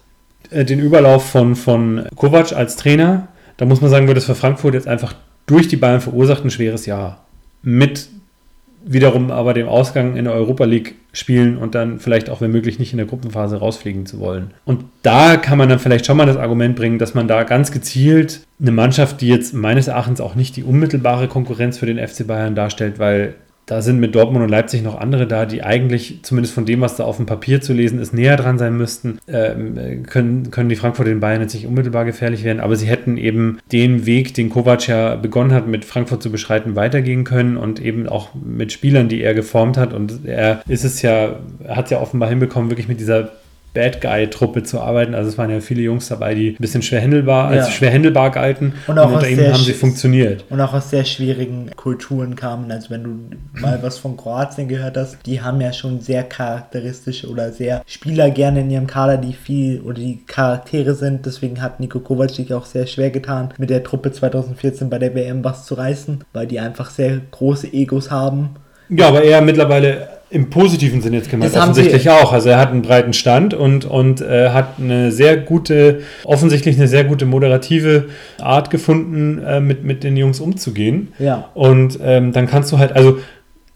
[0.50, 4.74] den Überlauf von, von Kovac als Trainer, da muss man sagen, wird es für Frankfurt
[4.74, 5.14] jetzt einfach
[5.46, 7.24] durch die Bayern verursacht ein schweres Jahr.
[7.62, 8.08] Mit
[8.84, 12.78] wiederum aber dem Ausgang in der Europa League spielen und dann vielleicht auch, wenn möglich,
[12.78, 14.52] nicht in der Gruppenphase rausfliegen zu wollen.
[14.64, 17.72] Und da kann man dann vielleicht schon mal das Argument bringen, dass man da ganz
[17.72, 22.26] gezielt eine Mannschaft, die jetzt meines Erachtens auch nicht die unmittelbare Konkurrenz für den FC
[22.26, 23.34] Bayern darstellt, weil
[23.70, 26.96] da sind mit Dortmund und Leipzig noch andere da, die eigentlich, zumindest von dem, was
[26.96, 29.20] da auf dem Papier zu lesen ist, näher dran sein müssten.
[29.28, 33.16] Ähm, können, können die Frankfurter den Bayern jetzt nicht unmittelbar gefährlich werden, aber sie hätten
[33.16, 37.80] eben den Weg, den Kovac ja begonnen hat, mit Frankfurt zu beschreiten, weitergehen können und
[37.80, 39.92] eben auch mit Spielern, die er geformt hat.
[39.92, 41.36] Und er ist es ja,
[41.68, 43.30] hat es ja offenbar hinbekommen, wirklich mit dieser
[43.72, 45.14] Bad Guy-Truppe zu arbeiten.
[45.14, 47.60] Also es waren ja viele Jungs dabei, die ein bisschen schwer handelbar, ja.
[47.60, 48.74] als schwer handelbar galten.
[48.86, 50.44] Und, auch und unter ihnen haben sie funktioniert.
[50.50, 52.70] Und auch aus sehr schwierigen Kulturen kamen.
[52.72, 57.28] Also wenn du mal was von Kroatien gehört hast, die haben ja schon sehr charakteristische
[57.28, 61.26] oder sehr Spieler gerne in ihrem Kader, die viel oder die Charaktere sind.
[61.26, 65.14] Deswegen hat Nico Kovac sich auch sehr schwer getan, mit der Truppe 2014 bei der
[65.14, 68.50] WM was zu reißen, weil die einfach sehr große Egos haben.
[68.88, 72.32] Ja, aber er mittlerweile im positiven Sinne jetzt gemeint, das offensichtlich auch.
[72.32, 76.86] Also er hat einen breiten Stand und, und äh, hat eine sehr gute, offensichtlich eine
[76.86, 78.06] sehr gute moderative
[78.38, 81.08] Art gefunden, äh, mit, mit den Jungs umzugehen.
[81.18, 81.48] Ja.
[81.54, 83.18] Und ähm, dann kannst du halt, also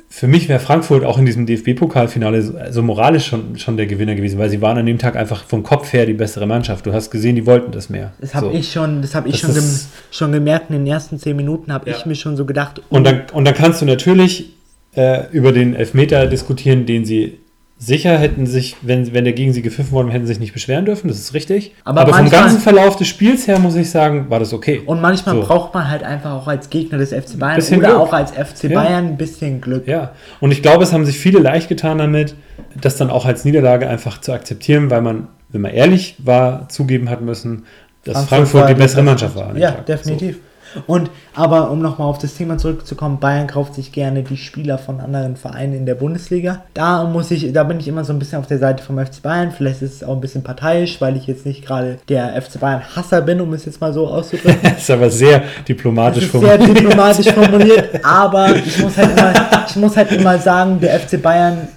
[0.09, 4.15] für mich wäre Frankfurt auch in diesem DFB-Pokalfinale so also moralisch schon, schon der Gewinner
[4.15, 6.87] gewesen, weil sie waren an dem Tag einfach vom Kopf her die bessere Mannschaft.
[6.87, 8.13] Du hast gesehen, die wollten das mehr.
[8.21, 8.53] Das habe so.
[8.53, 9.65] ich schon, das habe ich schon, gem
[10.13, 11.97] schon gemerkt in den ersten zehn Minuten, habe ja.
[11.97, 12.81] ich mir schon so gedacht.
[12.91, 12.97] Oh.
[12.97, 14.53] Und, dann, und dann kannst du natürlich
[14.97, 17.39] äh, über den Elfmeter diskutieren, den sie
[17.79, 21.09] sicher hätten sich, wenn, wenn der gegen sie gepfiffen worden hätten sich nicht beschweren dürfen,
[21.09, 21.75] das ist richtig.
[21.85, 24.83] Aber, Aber vom ganzen Verlauf des Spiels her, muss ich sagen, war das okay.
[24.87, 25.43] Und manchmal so.
[25.43, 27.97] braucht man halt einfach auch als Gegner des FC Bayern oder Glück.
[27.97, 28.81] auch als FC ja.
[28.81, 29.87] Bayern ein bisschen Glück.
[29.87, 32.37] Ja, und ich glaube, es haben sich viele leicht getan damit,
[32.81, 37.11] das dann auch als Niederlage einfach zu akzeptieren, weil man, wenn man ehrlich war, zugeben
[37.11, 37.65] hat müssen,
[38.05, 39.57] dass Frankfurt, Frankfurt die bessere Mannschaft war.
[39.57, 40.37] Ja, definitiv.
[40.37, 40.41] So.
[40.87, 45.01] Und aber um nochmal auf das Thema zurückzukommen, Bayern kauft sich gerne die Spieler von
[45.01, 46.65] anderen Vereinen in der Bundesliga.
[46.75, 49.23] Da muss ich, da bin ich immer so ein bisschen auf der Seite vom FC
[49.23, 49.53] Bayern.
[49.53, 52.83] Vielleicht ist es auch ein bisschen parteiisch, weil ich jetzt nicht gerade der FC Bayern
[52.95, 54.61] Hasser bin, um es jetzt mal so auszudrücken.
[54.63, 56.63] das ist aber sehr diplomatisch formuliert.
[56.63, 59.33] Sehr diplomatisch formuliert, aber ich muss halt immer,
[59.69, 61.69] ich muss halt immer sagen, der FC Bayern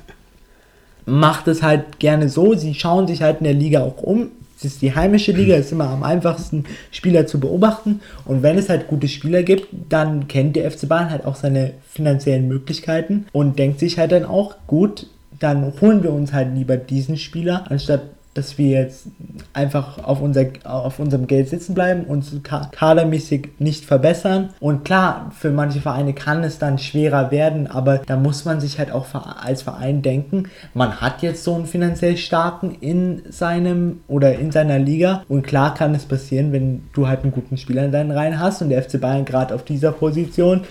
[1.07, 2.53] macht es halt gerne so.
[2.53, 4.31] Sie schauen sich halt in der Liga auch um.
[4.57, 8.01] Es ist die heimische Liga, ist immer am einfachsten, Spieler zu beobachten.
[8.25, 11.75] Und wenn es halt gute Spieler gibt, dann kennt der FC Bayern halt auch seine
[11.87, 15.05] finanziellen Möglichkeiten und denkt sich halt dann auch, gut,
[15.39, 18.01] dann holen wir uns halt lieber diesen Spieler, anstatt
[18.37, 19.07] dass wir jetzt
[19.53, 24.49] einfach auf, unser, auf unserem Geld sitzen bleiben, uns kadermäßig nicht verbessern.
[24.59, 28.79] Und klar, für manche Vereine kann es dann schwerer werden, aber da muss man sich
[28.79, 29.07] halt auch
[29.43, 34.79] als Verein denken, man hat jetzt so einen finanziell starken in seinem oder in seiner
[34.79, 38.39] Liga und klar kann es passieren, wenn du halt einen guten Spieler in deinen Reihen
[38.39, 40.61] hast und der FC Bayern gerade auf dieser Position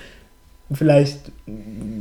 [0.73, 1.31] vielleicht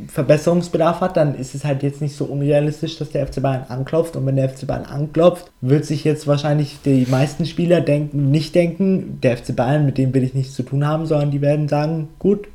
[0.08, 4.16] Verbesserungsbedarf hat, dann ist es halt jetzt nicht so unrealistisch, dass der FC Bayern anklopft.
[4.16, 8.56] Und wenn der FC Bayern anklopft, wird sich jetzt wahrscheinlich die meisten Spieler denken, nicht
[8.56, 11.68] denken, der FC Bayern, mit dem will ich nichts zu tun haben, sondern die werden
[11.68, 12.48] sagen, gut,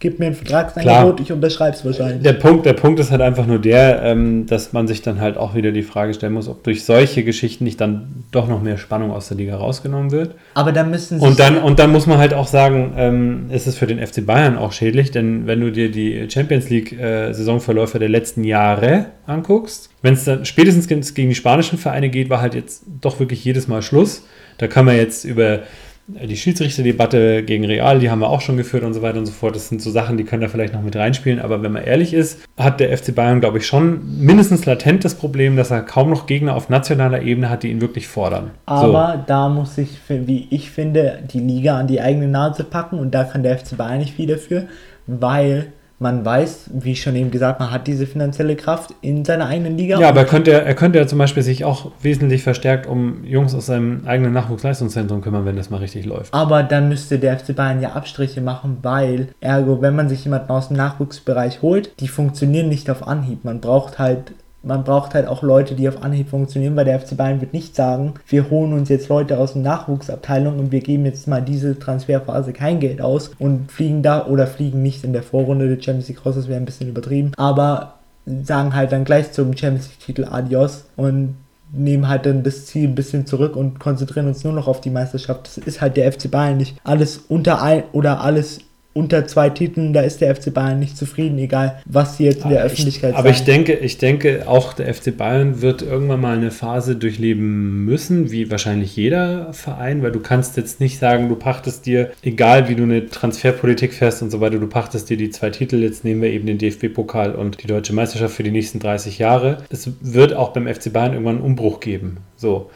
[0.00, 2.22] gib mir ein Vertragsangebot, ich unterschreibe es wahrscheinlich.
[2.22, 5.36] Der Punkt, der Punkt ist halt einfach nur der, ähm, dass man sich dann halt
[5.36, 8.78] auch wieder die Frage stellen muss, ob durch solche Geschichten nicht dann doch noch mehr
[8.78, 10.34] Spannung aus der Liga rausgenommen wird.
[10.54, 11.26] Aber dann müssen sie.
[11.26, 14.24] Und dann, und dann muss man halt auch sagen, ähm, ist es für den FC
[14.24, 19.90] Bayern auch schädlich, denn wenn du dir die Champions League-Saisonverläufe äh, der letzten Jahre anguckst,
[20.02, 23.66] wenn es dann spätestens gegen die spanischen Vereine geht, war halt jetzt doch wirklich jedes
[23.66, 24.24] Mal Schluss.
[24.58, 25.60] Da kann man jetzt über
[26.08, 29.32] die Schiedsrichterdebatte gegen Real, die haben wir auch schon geführt und so weiter und so
[29.32, 29.54] fort.
[29.54, 31.38] Das sind so Sachen, die können da vielleicht noch mit reinspielen.
[31.38, 35.14] Aber wenn man ehrlich ist, hat der FC Bayern, glaube ich, schon mindestens latent das
[35.14, 38.52] Problem, dass er kaum noch Gegner auf nationaler Ebene hat, die ihn wirklich fordern.
[38.64, 39.24] Aber so.
[39.26, 43.24] da muss sich, wie ich finde, die Liga an die eigene Nase packen und da
[43.24, 44.64] kann der FC Bayern nicht viel dafür,
[45.06, 49.76] weil man weiß, wie schon eben gesagt, man hat diese finanzielle Kraft in seiner eigenen
[49.76, 49.98] Liga.
[49.98, 53.54] Ja, aber er könnte, er könnte ja zum Beispiel sich auch wesentlich verstärkt um Jungs
[53.54, 56.32] aus seinem eigenen Nachwuchsleistungszentrum kümmern, wenn das mal richtig läuft.
[56.32, 60.50] Aber dann müsste der FC Bayern ja Abstriche machen, weil, ergo, wenn man sich jemanden
[60.50, 63.44] aus dem Nachwuchsbereich holt, die funktionieren nicht auf Anhieb.
[63.44, 64.32] Man braucht halt
[64.62, 67.76] man braucht halt auch Leute, die auf Anhieb funktionieren, weil der FC Bayern wird nicht
[67.76, 71.78] sagen, wir holen uns jetzt Leute aus der Nachwuchsabteilung und wir geben jetzt mal diese
[71.78, 76.08] Transferphase kein Geld aus und fliegen da oder fliegen nicht in der Vorrunde der Champions
[76.08, 77.94] League raus, das wäre ein bisschen übertrieben, aber
[78.42, 81.36] sagen halt dann gleich zum Champions League Titel Adios und
[81.72, 84.90] nehmen halt dann das Ziel ein bisschen zurück und konzentrieren uns nur noch auf die
[84.90, 85.46] Meisterschaft.
[85.46, 86.78] Das ist halt der FC Bayern nicht.
[86.82, 88.60] Alles unter ein oder alles
[88.98, 92.50] unter zwei Titeln, da ist der FC Bayern nicht zufrieden, egal was sie jetzt in
[92.50, 96.20] der aber Öffentlichkeit ich, Aber ich denke, ich denke, auch der FC Bayern wird irgendwann
[96.20, 101.28] mal eine Phase durchleben müssen, wie wahrscheinlich jeder Verein, weil du kannst jetzt nicht sagen,
[101.28, 105.16] du pachtest dir, egal wie du eine Transferpolitik fährst und so weiter, du pachtest dir
[105.16, 108.50] die zwei Titel, jetzt nehmen wir eben den DFB-Pokal und die Deutsche Meisterschaft für die
[108.50, 109.58] nächsten 30 Jahre.
[109.70, 112.18] Es wird auch beim FC Bayern irgendwann einen Umbruch geben.
[112.36, 112.70] So.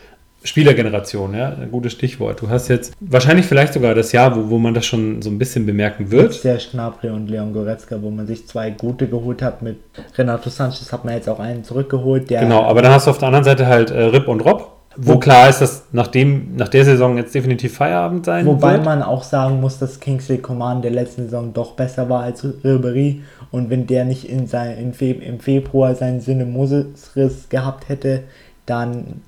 [0.44, 2.40] Spielergeneration, ja, ein gutes Stichwort.
[2.40, 5.38] Du hast jetzt wahrscheinlich vielleicht sogar das Jahr, wo, wo man das schon so ein
[5.38, 6.34] bisschen bemerken wird.
[6.34, 9.62] Sehr Schnabri und Leon Goretzka, wo man sich zwei gute geholt hat.
[9.62, 9.78] Mit
[10.16, 12.28] Renato Sanchez hat man jetzt auch einen zurückgeholt.
[12.28, 15.18] genau, aber dann hast du auf der anderen Seite halt äh, Rip und Rob, wo
[15.18, 18.84] klar ist, dass nach, dem, nach der Saison jetzt definitiv Feierabend sein Wobei wird.
[18.84, 23.22] man auch sagen muss, dass Kingsley Coman der letzten Saison doch besser war als Ribery.
[23.50, 28.24] Und wenn der nicht in sein, in Fe im Februar seinen Synemusriss gehabt hätte,
[28.66, 29.22] dann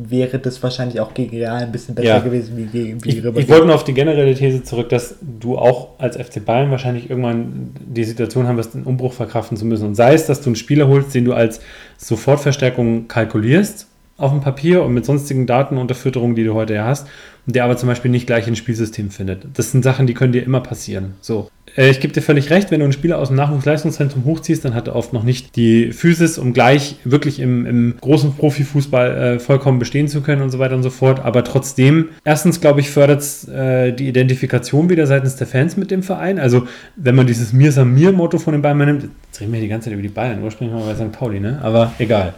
[0.00, 2.18] wäre das wahrscheinlich auch gegen Real ein bisschen besser ja.
[2.20, 5.58] gewesen wie gegen wie ich, ich wollte nur auf die generelle These zurück, dass du
[5.58, 9.88] auch als FC Bayern wahrscheinlich irgendwann die Situation haben wirst, einen Umbruch verkraften zu müssen.
[9.88, 11.60] Und sei es, dass du einen Spieler holst, den du als
[11.96, 13.88] Sofortverstärkung kalkulierst
[14.18, 17.08] auf dem Papier und mit sonstigen Datenunterfütterungen, die du heute ja hast,
[17.46, 19.46] der aber zum Beispiel nicht gleich ins Spielsystem findet.
[19.54, 21.14] Das sind Sachen, die können dir immer passieren.
[21.20, 21.48] So.
[21.78, 24.74] Äh, ich gebe dir völlig recht, wenn du einen Spieler aus dem Nachwuchsleistungszentrum hochziehst, dann
[24.74, 29.38] hat er oft noch nicht die Physis, um gleich wirklich im, im großen Profifußball äh,
[29.38, 31.24] vollkommen bestehen zu können und so weiter und so fort.
[31.24, 35.90] Aber trotzdem, erstens, glaube ich, fördert es äh, die Identifikation wieder seitens der Fans mit
[35.90, 36.38] dem Verein.
[36.38, 36.66] Also,
[36.96, 39.92] wenn man dieses Mir Samir-Motto von den Bayern nimmt, jetzt reden wir die ganze Zeit
[39.92, 41.12] über die Bayern, ursprünglich mal bei St.
[41.12, 41.60] Pauli, ne?
[41.62, 42.34] Aber egal.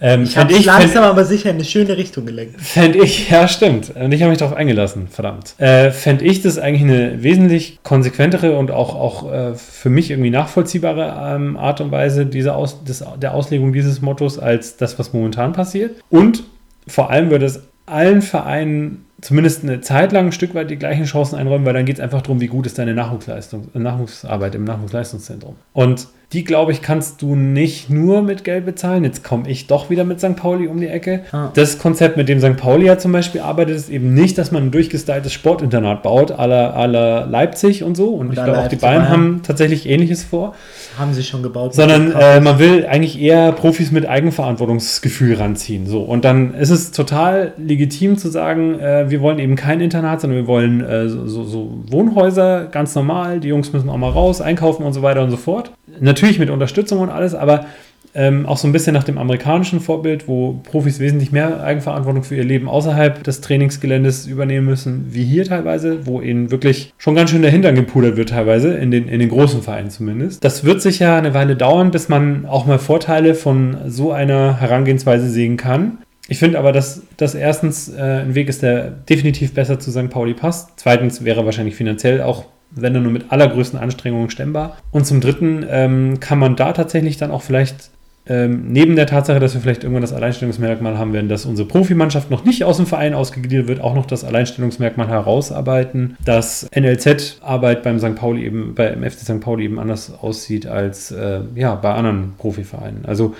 [0.00, 2.60] Ähm, ich habe langsam aber sicher in eine schöne Richtung gelenkt.
[2.60, 3.92] Fände ich, ja stimmt.
[3.94, 5.54] Und ich habe mich darauf eingelassen, verdammt.
[5.58, 10.30] Äh, Fände ich das eigentlich eine wesentlich konsequentere und auch, auch äh, für mich irgendwie
[10.30, 15.12] nachvollziehbare ähm, Art und Weise diese Aus, des, der Auslegung dieses Mottos als das, was
[15.12, 15.96] momentan passiert.
[16.10, 16.44] Und
[16.86, 21.04] vor allem würde es allen Vereinen zumindest eine Zeit lang ein Stück weit die gleichen
[21.04, 24.64] Chancen einräumen, weil dann geht es einfach darum, wie gut ist deine Nachwuchsleistung, Nachwuchsarbeit im
[24.64, 25.56] Nachwuchsleistungszentrum.
[25.72, 29.04] Und die glaube ich, kannst du nicht nur mit Geld bezahlen.
[29.04, 30.34] Jetzt komme ich doch wieder mit St.
[30.34, 31.20] Pauli um die Ecke.
[31.30, 31.50] Ah.
[31.54, 32.56] Das Konzept, mit dem St.
[32.56, 37.26] Pauli ja zum Beispiel arbeitet, ist eben nicht, dass man ein durchgestyltes Sportinternat baut, aller
[37.26, 38.08] Leipzig und so.
[38.08, 40.56] Und, und ich glaube auch die Bayern haben tatsächlich ähnliches vor.
[40.98, 41.74] Haben sie schon gebaut.
[41.74, 45.86] Sondern äh, man will eigentlich eher Profis mit Eigenverantwortungsgefühl ranziehen.
[45.86, 46.02] So.
[46.02, 50.40] Und dann ist es total legitim zu sagen, äh, wir wollen eben kein Internat, sondern
[50.40, 53.38] wir wollen äh, so, so Wohnhäuser, ganz normal.
[53.38, 55.70] Die Jungs müssen auch mal raus, einkaufen und so weiter und so fort.
[56.00, 57.66] Natürlich mit Unterstützung und alles, aber
[58.14, 62.36] ähm, auch so ein bisschen nach dem amerikanischen Vorbild, wo Profis wesentlich mehr Eigenverantwortung für
[62.36, 67.30] ihr Leben außerhalb des Trainingsgeländes übernehmen müssen, wie hier teilweise, wo ihnen wirklich schon ganz
[67.30, 70.44] schön der Hintern gepudert wird, teilweise, in den, in den großen Vereinen zumindest.
[70.44, 75.28] Das wird sicher eine Weile dauern, bis man auch mal Vorteile von so einer Herangehensweise
[75.28, 75.98] sehen kann.
[76.28, 80.08] Ich finde aber, dass das erstens äh, ein Weg ist, der definitiv besser zu St.
[80.08, 80.70] Pauli passt.
[80.76, 84.76] Zweitens wäre wahrscheinlich finanziell auch wenn nur mit allergrößten Anstrengungen stemmbar.
[84.90, 87.90] Und zum Dritten ähm, kann man da tatsächlich dann auch vielleicht
[88.26, 92.30] ähm, neben der Tatsache, dass wir vielleicht irgendwann das Alleinstellungsmerkmal haben werden, dass unsere Profimannschaft
[92.30, 97.98] noch nicht aus dem Verein ausgegliedert wird, auch noch das Alleinstellungsmerkmal herausarbeiten, dass NLZ-Arbeit beim
[97.98, 98.14] St.
[98.14, 99.40] Pauli eben, beim FC St.
[99.40, 103.04] Pauli eben anders aussieht als äh, ja, bei anderen Profivereinen.
[103.04, 103.34] Also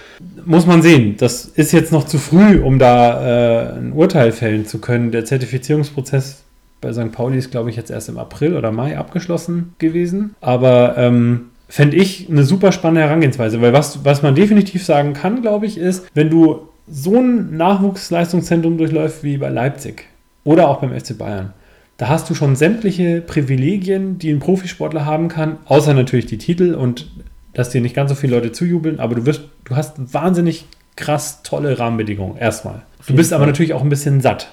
[0.44, 4.66] muss man sehen, das ist jetzt noch zu früh, um da äh, ein Urteil fällen
[4.66, 5.12] zu können.
[5.12, 6.43] Der Zertifizierungsprozess
[6.84, 7.12] bei St.
[7.12, 10.34] Pauli ist, glaube ich, jetzt erst im April oder Mai abgeschlossen gewesen.
[10.40, 15.42] Aber ähm, fände ich eine super spannende Herangehensweise, weil was, was man definitiv sagen kann,
[15.42, 20.04] glaube ich, ist, wenn du so ein Nachwuchsleistungszentrum durchläufst wie bei Leipzig
[20.44, 21.52] oder auch beim FC Bayern,
[21.96, 26.74] da hast du schon sämtliche Privilegien, die ein Profisportler haben kann, außer natürlich die Titel
[26.74, 27.10] und
[27.54, 30.66] dass dir nicht ganz so viele Leute zujubeln, aber du wirst, du hast wahnsinnig
[30.96, 32.82] krass tolle Rahmenbedingungen erstmal.
[33.06, 34.52] Du bist aber natürlich auch ein bisschen satt.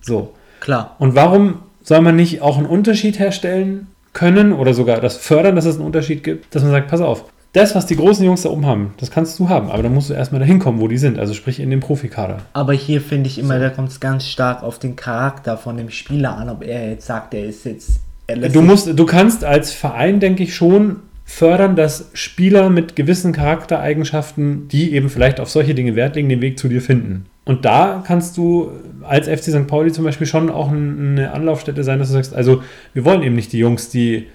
[0.00, 0.34] So.
[0.60, 0.96] Klar.
[0.98, 5.64] Und warum soll man nicht auch einen Unterschied herstellen können oder sogar das fördern, dass
[5.64, 8.48] es einen Unterschied gibt, dass man sagt, pass auf, das, was die großen Jungs da
[8.48, 10.96] oben haben, das kannst du haben, aber dann musst du erstmal dahin kommen, wo die
[10.96, 12.38] sind, also sprich in den Profikader.
[12.54, 15.90] Aber hier finde ich immer, da kommt es ganz stark auf den Charakter von dem
[15.90, 18.00] Spieler an, ob er jetzt sagt, er ist jetzt.
[18.26, 23.32] Er du musst, du kannst als Verein, denke ich, schon fördern, dass Spieler mit gewissen
[23.32, 27.26] Charaktereigenschaften, die eben vielleicht auf solche Dinge Wert legen, den Weg zu dir finden.
[27.44, 28.70] Und da kannst du
[29.04, 29.66] als FC St.
[29.66, 32.62] Pauli zum Beispiel schon auch eine Anlaufstätte sein, dass du sagst, also
[32.94, 34.28] wir wollen eben nicht die Jungs, die,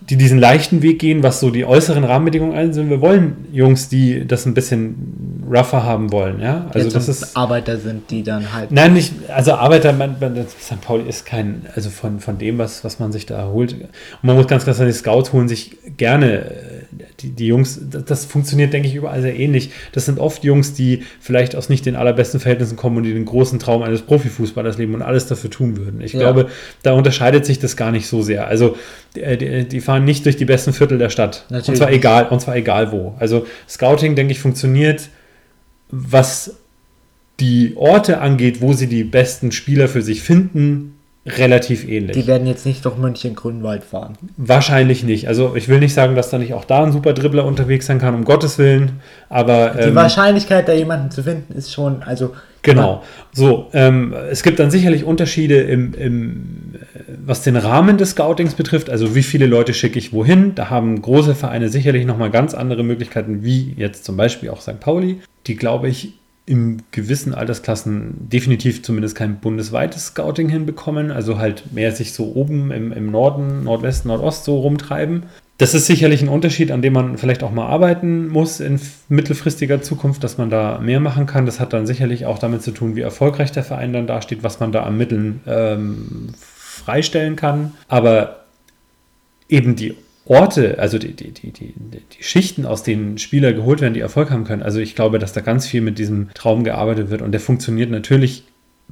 [0.00, 2.90] die diesen leichten Weg gehen, was so die äußeren Rahmenbedingungen sind.
[2.90, 6.66] Wir wollen Jungs, die das ein bisschen rougher haben wollen, ja.
[6.72, 8.70] Also das ist Arbeiter sind, die dann halt.
[8.72, 10.80] Nein, nicht, also Arbeiter, man, man, St.
[10.80, 13.72] Pauli ist kein, also von, von dem, was, was man sich da holt.
[13.74, 13.88] Und
[14.22, 16.46] man muss ganz klar sagen, die Scouts holen sich gerne
[17.20, 19.70] die, die Jungs, das, das, funktioniert, denke ich, überall sehr ähnlich.
[19.92, 23.24] Das sind oft Jungs, die vielleicht aus nicht den allerbesten Verhältnissen kommen und die den
[23.24, 26.00] großen Traum eines Profifußballers leben und alles dafür tun würden.
[26.00, 26.20] Ich ja.
[26.20, 26.48] glaube,
[26.82, 28.46] da unterscheidet sich das gar nicht so sehr.
[28.46, 28.76] Also
[29.14, 31.44] die, die fahren nicht durch die besten Viertel der Stadt.
[31.48, 31.68] Natürlich.
[31.68, 33.14] Und zwar egal, und zwar egal wo.
[33.18, 35.08] Also Scouting, denke ich, funktioniert,
[35.90, 36.56] was
[37.40, 42.16] die Orte angeht, wo sie die besten Spieler für sich finden, relativ ähnlich.
[42.16, 44.16] Die werden jetzt nicht durch München-Grünwald fahren.
[44.36, 45.26] Wahrscheinlich nicht.
[45.26, 47.98] Also ich will nicht sagen, dass da nicht auch da ein super Dribbler unterwegs sein
[47.98, 49.00] kann, um Gottes Willen.
[49.28, 52.34] Aber die ähm, Wahrscheinlichkeit, da jemanden zu finden, ist schon, also.
[52.62, 53.02] Genau.
[53.32, 56.65] So, ähm, es gibt dann sicherlich Unterschiede im, im,
[57.24, 58.90] was den Rahmen des Scoutings betrifft.
[58.90, 60.54] Also wie viele Leute schicke ich wohin?
[60.54, 64.80] Da haben große Vereine sicherlich nochmal ganz andere Möglichkeiten, wie jetzt zum Beispiel auch St.
[64.80, 66.14] Pauli, die, glaube ich,
[66.46, 72.70] in gewissen Altersklassen definitiv zumindest kein bundesweites Scouting hinbekommen, also halt mehr sich so oben
[72.70, 75.24] im, im Norden, Nordwesten, Nordost so rumtreiben.
[75.58, 79.80] Das ist sicherlich ein Unterschied, an dem man vielleicht auch mal arbeiten muss in mittelfristiger
[79.80, 81.46] Zukunft, dass man da mehr machen kann.
[81.46, 84.60] Das hat dann sicherlich auch damit zu tun, wie erfolgreich der Verein dann dasteht, was
[84.60, 86.34] man da an Mitteln ähm,
[86.86, 87.74] freistellen kann.
[87.88, 88.44] Aber
[89.48, 93.94] eben die Orte, also die, die, die, die, die Schichten, aus denen Spieler geholt werden,
[93.94, 94.62] die Erfolg haben können.
[94.62, 97.90] Also ich glaube, dass da ganz viel mit diesem Traum gearbeitet wird und der funktioniert
[97.90, 98.44] natürlich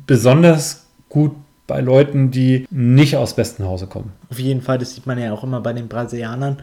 [0.06, 1.32] besonders gut
[1.66, 4.12] bei Leuten, die nicht aus besten Hause kommen.
[4.30, 6.58] Auf jeden Fall, das sieht man ja auch immer bei den Brasilianern.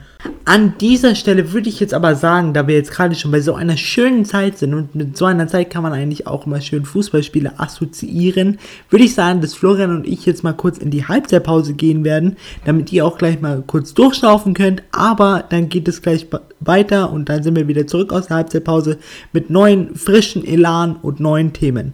[0.45, 3.55] An dieser Stelle würde ich jetzt aber sagen, da wir jetzt gerade schon bei so
[3.55, 6.85] einer schönen Zeit sind und mit so einer Zeit kann man eigentlich auch immer schön
[6.85, 11.73] Fußballspiele assoziieren, würde ich sagen, dass Florian und ich jetzt mal kurz in die Halbzeitpause
[11.73, 14.83] gehen werden, damit ihr auch gleich mal kurz durchschnaufen könnt.
[14.91, 16.27] Aber dann geht es gleich
[16.59, 18.99] weiter und dann sind wir wieder zurück aus der Halbzeitpause
[19.33, 21.93] mit neuen, frischen Elan und neuen Themen.